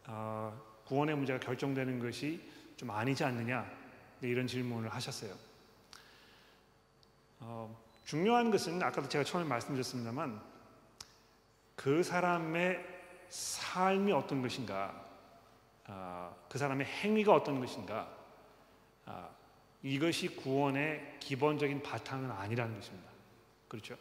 [0.08, 2.42] 어, 구원의 문제가 결정되는 것이
[2.78, 3.64] 좀 아니지 않느냐
[4.20, 5.36] 네, 이런 질문을 하셨어요.
[7.42, 10.42] 어, 중요한 것은 아까도 제가 처음에 말씀드렸습니다만
[11.76, 12.84] 그 사람의
[13.30, 15.06] 삶이 어떤 것인가,
[15.86, 18.10] 어, 그 사람의 행위가 어떤 것인가,
[19.06, 19.30] 어,
[19.84, 23.12] 이것이 구원의 기본적인 바탕은 아니라는 것입니다.
[23.68, 23.96] 그렇죠?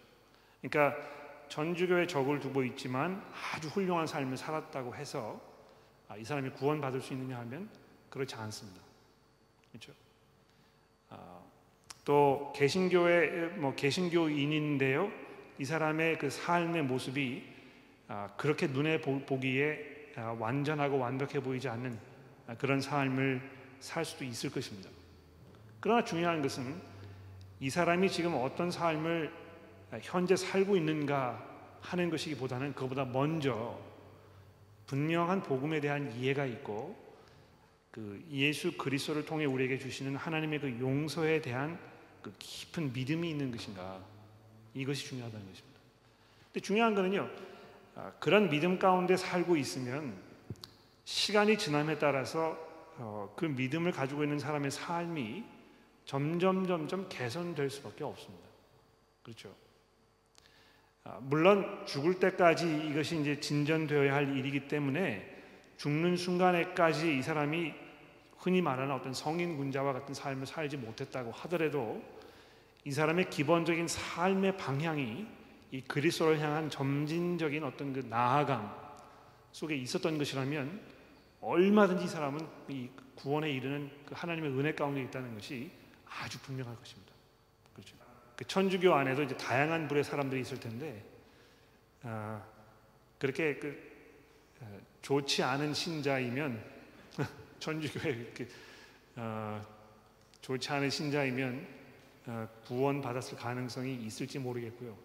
[0.62, 1.21] 그러니까
[1.52, 5.38] 전주교회 적을 두고 있지만 아주 훌륭한 삶을 살았다고 해서
[6.08, 7.68] 아, 이 사람이 구원받을 수 있느냐 하면
[8.08, 8.80] 그렇지 않습니다.
[9.70, 9.92] 그렇죠?
[11.10, 11.40] 아,
[12.06, 15.12] 또 개신교의 뭐 개신교인인데요.
[15.58, 17.44] 이 사람의 그 삶의 모습이
[18.08, 21.98] 아, 그렇게 눈에 보 기에 아, 완전하고 완벽해 보이지 않는
[22.56, 23.42] 그런 삶을
[23.78, 24.88] 살 수도 있을 것입니다.
[25.80, 26.80] 그러나 중요한 것은
[27.60, 29.41] 이 사람이 지금 어떤 삶을
[30.00, 33.78] 현재 살고 있는가 하는 것이기보다는 그보다 먼저
[34.86, 36.96] 분명한 복음에 대한 이해가 있고
[37.90, 41.78] 그 예수 그리스도를 통해 우리에게 주시는 하나님의 그 용서에 대한
[42.22, 44.00] 그 깊은 믿음이 있는 것인가
[44.74, 45.80] 이것이 중요하다는 것입니다.
[46.46, 47.28] 근데 중요한 거는요
[47.94, 50.16] 아, 그런 믿음 가운데 살고 있으면
[51.04, 52.56] 시간이 지남에 따라서
[52.96, 55.44] 어, 그 믿음을 가지고 있는 사람의 삶이
[56.04, 58.48] 점점 점점 개선될 수밖에 없습니다.
[59.22, 59.54] 그렇죠?
[61.04, 65.28] 아, 물론 죽을 때까지 이것이 이제 진전되어야 할 일이기 때문에
[65.76, 67.74] 죽는 순간에까지 이 사람이
[68.38, 72.02] 흔히 말하는 어떤 성인 군자와 같은 삶을 살지 못했다고 하더라도
[72.84, 75.26] 이 사람의 기본적인 삶의 방향이
[75.70, 78.74] 이 그리스도를 향한 점진적인 어떤 그 나아감
[79.52, 80.80] 속에 있었던 것이라면
[81.40, 85.70] 얼마든지 이 사람은 이 구원에 이르는 그 하나님의 은혜 가운데 있다는 것이
[86.06, 87.12] 아주 분명할 것입니다.
[87.72, 88.01] 그렇죠.
[88.42, 91.00] 그 천주교 안에도 이제 다양한 부의 사람들이 있을 텐데
[92.02, 92.42] 아,
[93.16, 93.80] 그렇게 그
[94.60, 94.66] 아,
[95.00, 96.60] 좋지 않은 신자이면
[97.60, 98.48] 천주교에 그,
[99.14, 99.64] 아,
[100.40, 101.68] 좋지 않은 신자이면
[102.26, 104.98] 아, 구원 받았을 가능성이 있을지 모르겠고요.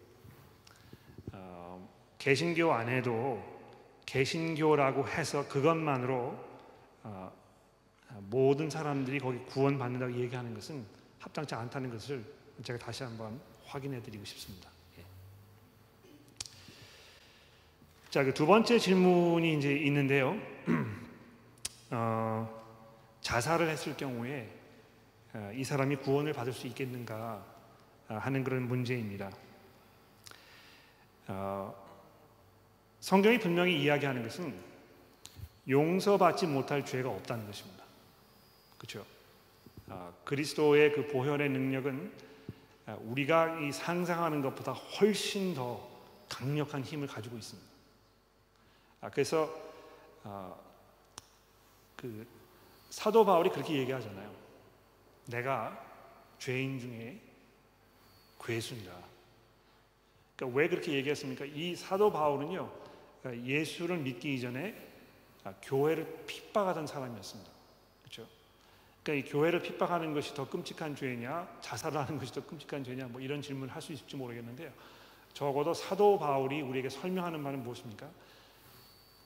[1.33, 1.79] 아,
[2.17, 3.43] 개신교 안에도
[4.07, 6.43] 개신교라고 해서 그것만으로
[7.03, 7.31] 아,
[8.31, 10.83] 모든 사람들이 거기 구원 받는다고 얘기하는 것은
[11.19, 14.69] 합당치 않다는 것을 제가 다시 한번 확인해 드리고 싶습니다.
[14.97, 15.03] 예.
[18.09, 20.37] 자, 그 두 번째 질문이 이제 있는데요.
[21.91, 22.65] 어,
[23.21, 24.49] 자살을 했을 경우에
[25.33, 27.45] 어, 이 사람이 구원을 받을 수 있겠는가
[28.09, 29.31] 어, 하는 그런 문제입니다.
[31.27, 31.75] 어,
[33.01, 34.77] 성경이 분명히 이야기하는 것은
[35.69, 37.83] 용서받지 못할 죄가 없다는 것입니다.
[38.77, 39.05] 그렇죠?
[39.87, 42.26] 어, 그리스도의 그 보혈의 능력은 아,
[42.95, 45.87] 우리가 이 상상하는 것보다 훨씬 더
[46.29, 47.69] 강력한 힘을 가지고 있습니다.
[49.01, 49.53] 아, 그래서
[50.23, 50.57] 어,
[51.95, 52.25] 그
[52.89, 54.33] 사도 바울이 그렇게 얘기하잖아요.
[55.25, 55.85] 내가
[56.39, 57.19] 죄인 중에
[58.43, 58.93] 괴수니라.
[60.35, 61.45] 그러니까 왜 그렇게 얘기했습니까?
[61.45, 62.71] 이 사도 바울은요
[63.43, 64.75] 예수를 믿기 이전에
[65.63, 67.56] 교회를 핍박하던 사람이었습니다.
[69.07, 73.41] 그러니까 이 교회를 핍박하는 것이 더 끔찍한 죄냐, 자살하는 것이 더 끔찍한 죄냐, 뭐 이런
[73.41, 74.69] 질문을 할 수 있을지 모르겠는데요.
[75.33, 78.09] 적어도 사도 바울이 우리에게 설명하는 말은 무엇입니까?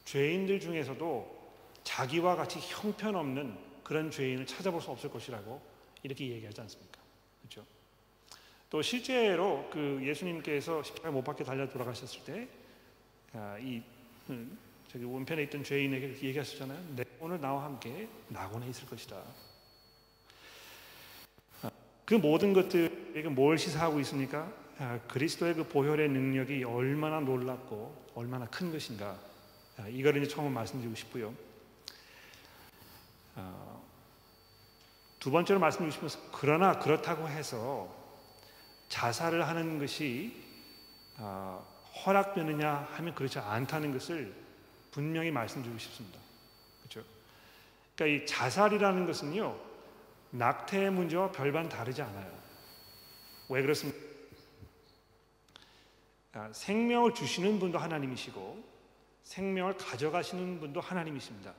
[0.05, 1.41] 죄인들 중에서도
[1.83, 5.59] 자기와 같이 형편없는 그런 죄인을 찾아볼 수 없을 것이라고
[6.03, 6.99] 이렇게 얘기하지 않습니까?
[7.39, 7.65] 그렇죠?
[8.69, 12.47] 또 실제로 그 예수님께서 십자가 못 박혀 달려 돌아가셨을 때이
[13.33, 13.57] 아,
[14.29, 16.95] 음, 저기 원편에 있던 죄인에게 얘기하셨잖아요.
[16.95, 19.50] 내 오늘 나와 함께 낙원에 있을 것이다.
[22.11, 24.51] 그 모든 것들에게 뭘 시사하고 있습니까?
[24.79, 29.17] 아, 그리스도의 그 보혈의 능력이 얼마나 놀랍고 얼마나 큰 것인가
[29.77, 31.33] 아, 이거를 이제 처음 말씀드리고 싶고요.
[33.37, 33.77] 아,
[35.21, 37.87] 두 번째로 말씀드리고 것은 그러나 그렇다고 해서
[38.89, 40.35] 자살을 하는 것이
[42.05, 44.35] 허락되느냐 하면 그렇지 않다는 것을
[44.91, 46.19] 분명히 말씀드리고 싶습니다.
[46.81, 47.07] 그렇죠?
[47.95, 49.70] 그러니까 이 자살이라는 것은요
[50.31, 52.31] 낙태의 문제와 별반 다르지 않아요.
[53.49, 53.99] 왜 그렇습니까?
[56.33, 58.63] 아, 생명을 주시는 분도 하나님이시고
[59.23, 61.53] 생명을 가져가시는 분도 하나님이십니다.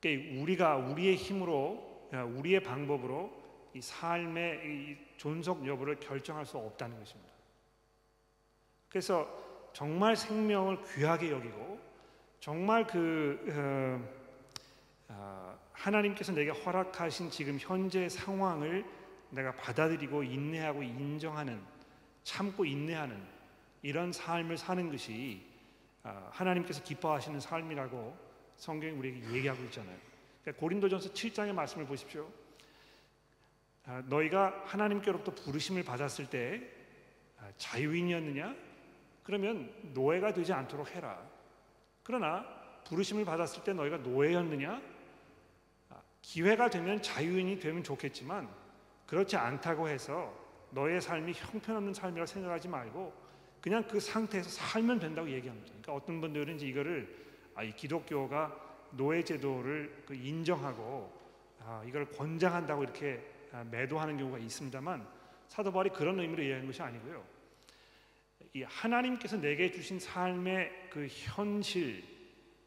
[0.00, 3.32] 그러니까 우리가 우리의 힘으로 아, 우리의 방법으로
[3.74, 7.32] 이 삶의 이 존속 여부를 결정할 수 없다는 것입니다.
[8.88, 9.28] 그래서
[9.72, 11.78] 정말 생명을 귀하게 여기고
[12.40, 14.18] 정말 그 어,
[15.08, 18.84] 아, 하나님께서 내게 허락하신 지금 현재 상황을
[19.30, 21.60] 내가 받아들이고 인내하고 인정하는
[22.24, 23.22] 참고 인내하는
[23.82, 25.46] 이런 삶을 사는 것이
[26.02, 28.16] 아, 하나님께서 기뻐하시는 삶이라고
[28.56, 29.96] 성경이 우리에게 얘기하고 있잖아요.
[30.42, 32.28] 그러니까 고린도전서 7장의 말씀을 보십시오.
[33.86, 36.62] 아, 너희가 하나님께로부터 부르심을 받았을 때
[37.38, 38.54] 아, 자유인이었느냐?
[39.22, 41.22] 그러면 노예가 되지 않도록 해라.
[42.02, 42.44] 그러나
[42.84, 44.97] 부르심을 받았을 때 너희가 노예였느냐?
[46.18, 48.48] 아, 기회가 되면 자유인이 되면 좋겠지만
[49.06, 50.34] 그렇지 않다고 해서
[50.70, 53.12] 너의 삶이 형편없는 삶이라고 생각하지 말고
[53.60, 55.68] 그냥 그 상태에서 살면 된다고 얘기합니다.
[55.68, 58.54] 그러니까 어떤 분들은 이제 이거를 아, 이 기독교가
[58.92, 61.12] 노예 제도를 그 인정하고
[61.60, 63.20] 아, 이걸 권장한다고 이렇게
[63.52, 65.06] 아, 매도하는 경우가 있습니다만
[65.48, 67.24] 사도 바울이 그런 의미로 이해하는 것이 아니고요.
[68.54, 72.04] 이 하나님께서 내게 주신 삶의 그 현실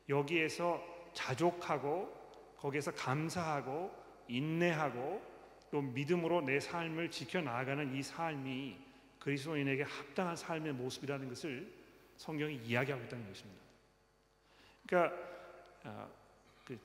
[0.09, 0.83] 여기에서
[1.13, 2.20] 자족하고
[2.61, 3.91] 거기에서 감사하고
[4.27, 5.21] 인내하고
[5.71, 8.77] 또 믿음으로 내 삶을 지켜 나아가는 이 삶이
[9.19, 11.73] 그리스도인에게 합당한 삶의 모습이라는 것을
[12.17, 13.61] 성경이 이야기하고 있다는 것입니다.
[14.85, 15.17] 그러니까
[15.83, 16.07] 아,
[16.65, 16.77] 그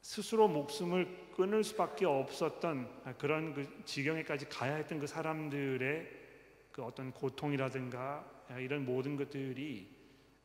[0.00, 6.08] 스스로 목숨을 끊을 수밖에 없었던 그런 그 지경에까지 가야 했던 그 사람들의
[6.70, 8.24] 그 어떤 고통이라든가
[8.58, 9.96] 이런 모든 것들이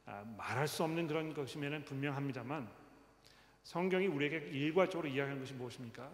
[0.06, 2.83] 아, 말할 수 없는 그런 것이면 분명합니다만
[3.64, 6.12] 성경이 우리에게 일괄적으로 이야기하는 것이 무엇입니까?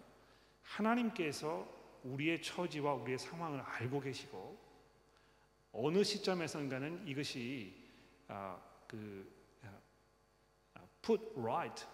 [0.62, 1.68] 하나님께서
[2.04, 4.58] 우리의 처지와 우리의 상황을 알고 계시고
[5.72, 7.74] 어느 시점에선가는 이것이
[8.28, 9.28] 아, 그
[10.74, 11.84] 아, put right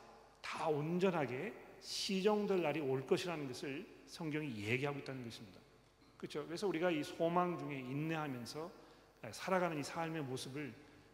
[0.40, 5.61] 다 온전하게 시정될 날이 올 것이라는 것을 성경이 얘기하고 있다는 것입니다.
[6.16, 6.46] 그렇죠?
[6.46, 8.70] 그래서 우리가 이 소망 중에 인내하면서
[9.32, 10.72] 살아가는 이 삶의 모습을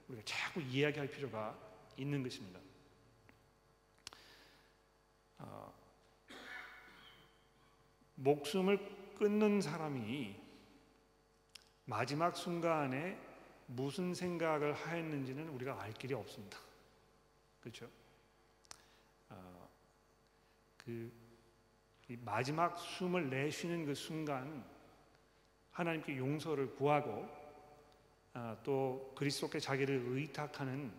[0.08, 1.58] 우리가 자꾸 이야기할 필요가
[1.96, 2.60] 있는 것입니다.
[5.42, 5.72] 어,
[8.16, 8.78] 목숨을
[9.18, 10.34] 끊는 사람이
[11.84, 13.18] 마지막 순간에
[13.66, 16.58] 무슨 생각을 하였는지는 우리가 알 길이 없습니다.
[17.60, 17.88] 그렇죠?
[19.28, 19.68] 어,
[20.76, 21.10] 그
[22.20, 24.64] 마지막 숨을 내쉬는 그 순간
[25.70, 27.28] 하나님께 용서를 구하고
[28.34, 30.92] 어, 또 그리스도께 자기를 의탁하는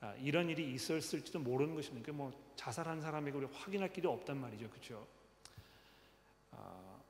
[0.00, 2.12] 어, 이런 일이 있었을지도 모르는 것입니다.
[2.12, 5.06] 뭐 자살한 사람에게 우리 확인할 길이 없단 말이죠, 그렇죠?
[6.52, 7.02] 어,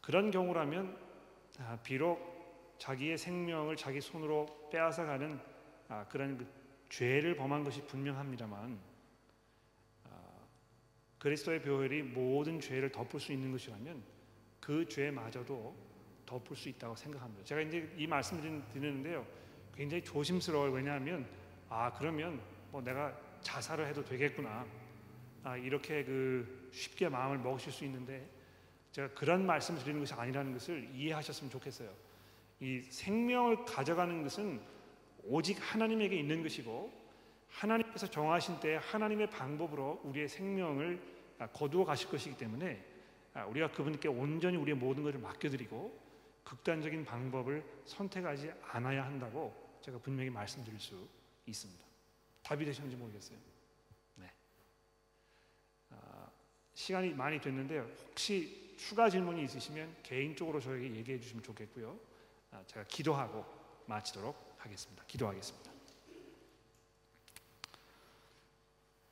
[0.00, 0.96] 그런 경우라면
[1.60, 5.38] 아, 비록 자기의 생명을 자기 손으로 빼앗아가는
[5.88, 6.46] 아, 그런 그
[6.88, 8.78] 죄를 범한 것이 분명합니다만
[10.10, 10.18] 아,
[11.18, 14.02] 그리스도의 보혈이 모든 죄를 덮을 수 있는 것이라면
[14.60, 15.74] 그 죄마저도
[16.26, 17.44] 덮을 수 있다고 생각합니다.
[17.44, 19.26] 제가 이제 이 말씀을 드리는데요,
[19.74, 20.72] 굉장히 조심스러워요.
[20.72, 21.26] 왜냐하면
[21.68, 22.40] 아 그러면
[22.70, 24.66] 뭐 내가 자살을 해도 되겠구나.
[25.44, 28.28] 아, 이렇게 그 쉽게 마음을 먹으실 수 있는데
[28.92, 31.92] 제가 그런 말씀을 드리는 것이 아니라는 것을 이해하셨으면 좋겠어요.
[32.60, 34.60] 이 생명을 가져가는 것은
[35.24, 36.92] 오직 하나님에게 있는 것이고
[37.48, 41.00] 하나님께서 정하신 때 하나님의 방법으로 우리의 생명을
[41.52, 42.82] 거두어 가실 것이기 때문에
[43.48, 46.04] 우리가 그분께 온전히 우리의 모든 것을 맡겨드리고
[46.44, 51.08] 극단적인 방법을 선택하지 않아야 한다고 제가 분명히 말씀드릴 수
[51.46, 51.84] 있습니다.
[52.42, 53.38] 답이 되셨는지 모르겠어요.
[54.16, 54.30] 네.
[55.90, 56.30] 아,
[56.74, 61.96] 시간이 많이 됐는데 혹시 추가 질문이 있으시면 개인적으로 저에게 얘기해 주시면 좋겠고요.
[62.50, 63.44] 아, 제가 기도하고
[63.86, 65.04] 마치도록 하겠습니다.
[65.06, 65.70] 기도하겠습니다.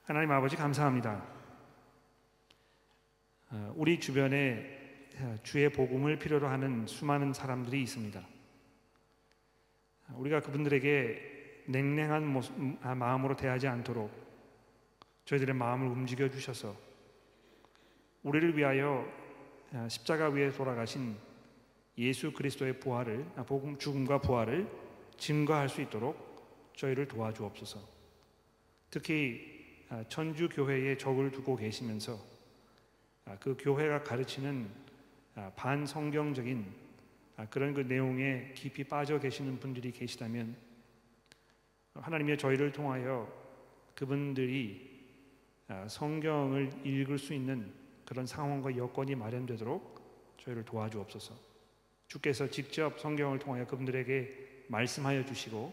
[0.05, 1.25] 하나님 아버지 감사합니다.
[3.51, 4.81] 아, 우리 주변에
[5.43, 8.27] 주의 복음을 필요로 하는 수많은 사람들이 있습니다.
[10.15, 14.11] 우리가 그분들에게 냉랭한 모습, 아, 마음으로 대하지 않도록
[15.25, 16.91] 저희들의 마음을 움직여 주셔서
[18.23, 19.07] 우리를 위하여
[19.73, 21.16] 아, 십자가 위에 돌아가신
[21.99, 24.68] 예수 그리스도의 부활을 아, 복음 죽음과 부활을
[25.16, 27.81] 증거할 수 있도록 저희를 도와주옵소서.
[28.91, 32.18] 특히 천주 교회에 적을 두고 계시면서
[33.41, 34.68] 그 교회가 가르치는
[35.35, 36.66] 아, 반성경적인
[37.37, 40.55] 아, 그런 그 내용에 깊이 빠져 계시는 분들이 계시다면
[41.95, 43.33] 하나님의 저희를 통하여
[43.95, 45.07] 그분들이
[45.68, 47.73] 아, 성경을 읽을 수 있는
[48.05, 51.34] 그런 상황과 여건이 마련되도록 저희를 도와주옵소서.
[52.09, 55.72] 주께서 직접 성경을 통하여 그분들에게 말씀하여 주시고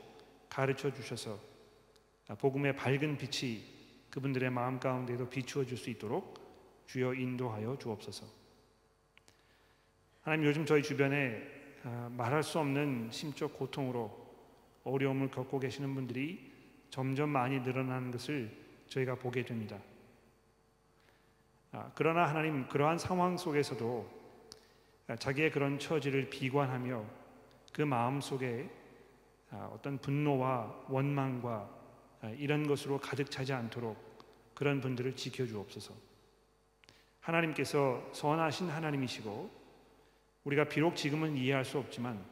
[0.50, 1.40] 가르쳐 주셔서
[2.40, 3.64] 복음의 밝은 빛이
[4.10, 6.40] 그분들의 마음 가운데도 비추어 줄 수 있도록
[6.88, 8.26] 주여 인도하여 주옵소서.
[10.22, 14.28] 하나님 요즘 저희 주변에 아, 말할 수 없는 심적 고통으로
[14.84, 16.52] 어려움을 겪고 계시는 분들이
[16.90, 18.52] 점점 많이 늘어나는 것을
[18.88, 19.78] 저희가 보게 됩니다.
[21.72, 24.20] 아, 그러나 하나님 그러한 상황 속에서도
[25.20, 27.04] 자기의 그런 처지를 비관하며
[27.74, 28.70] 그 마음 속에
[29.52, 31.70] 아, 어떤 분노와 원망과
[32.38, 33.98] 이런 것으로 가득 차지 않도록
[34.54, 35.94] 그런 분들을 지켜주옵소서.
[37.22, 39.50] 하나님께서 선하신 하나님이시고
[40.44, 42.24] 우리가 비록 지금은 이해할 수 없지만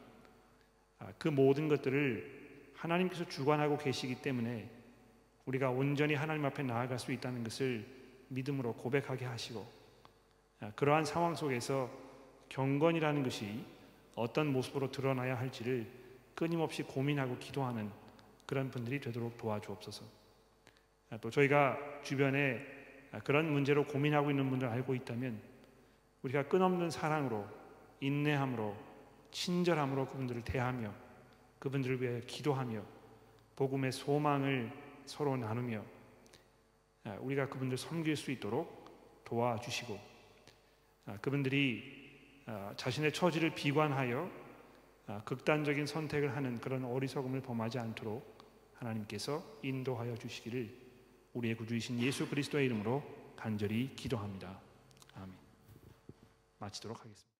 [0.98, 4.68] 아, 그 모든 것들을 하나님께서 주관하고 계시기 때문에
[5.46, 7.97] 우리가 온전히 하나님 앞에 나아갈 수 있다는 것을
[8.28, 9.66] 믿음으로 고백하게 하시고
[10.60, 11.90] 아, 그러한 상황 속에서
[12.48, 13.64] 경건이라는 것이
[14.14, 15.86] 어떤 모습으로 드러나야 할지를
[16.34, 17.90] 끊임없이 고민하고 기도하는
[18.46, 20.04] 그런 분들이 되도록 도와주옵소서.
[21.10, 22.60] 아, 또 저희가 주변에
[23.24, 25.40] 그런 문제로 고민하고 있는 분들 알고 있다면
[26.22, 27.46] 우리가 끊없는 사랑으로
[28.00, 28.76] 인내함으로
[29.30, 30.92] 친절함으로 그분들을 대하며
[31.58, 32.82] 그분들을 위해 기도하며
[33.56, 34.72] 복음의 소망을
[35.04, 35.97] 서로 나누며 아,
[37.20, 39.98] 우리가 그분들 섬길 수 있도록 도와주시고
[41.06, 44.48] 아, 그분들이 아, 자신의 처지를 비관하여
[45.24, 48.38] 극단적인 선택을 하는 그런 어리석음을 범하지 않도록
[48.74, 50.70] 하나님께서 인도하여 주시기를
[51.32, 53.02] 우리의 구주이신 예수 그리스도의 이름으로
[53.36, 54.60] 간절히 기도합니다.
[55.14, 55.34] 아멘.
[56.58, 57.37] 마치도록 하겠습니다.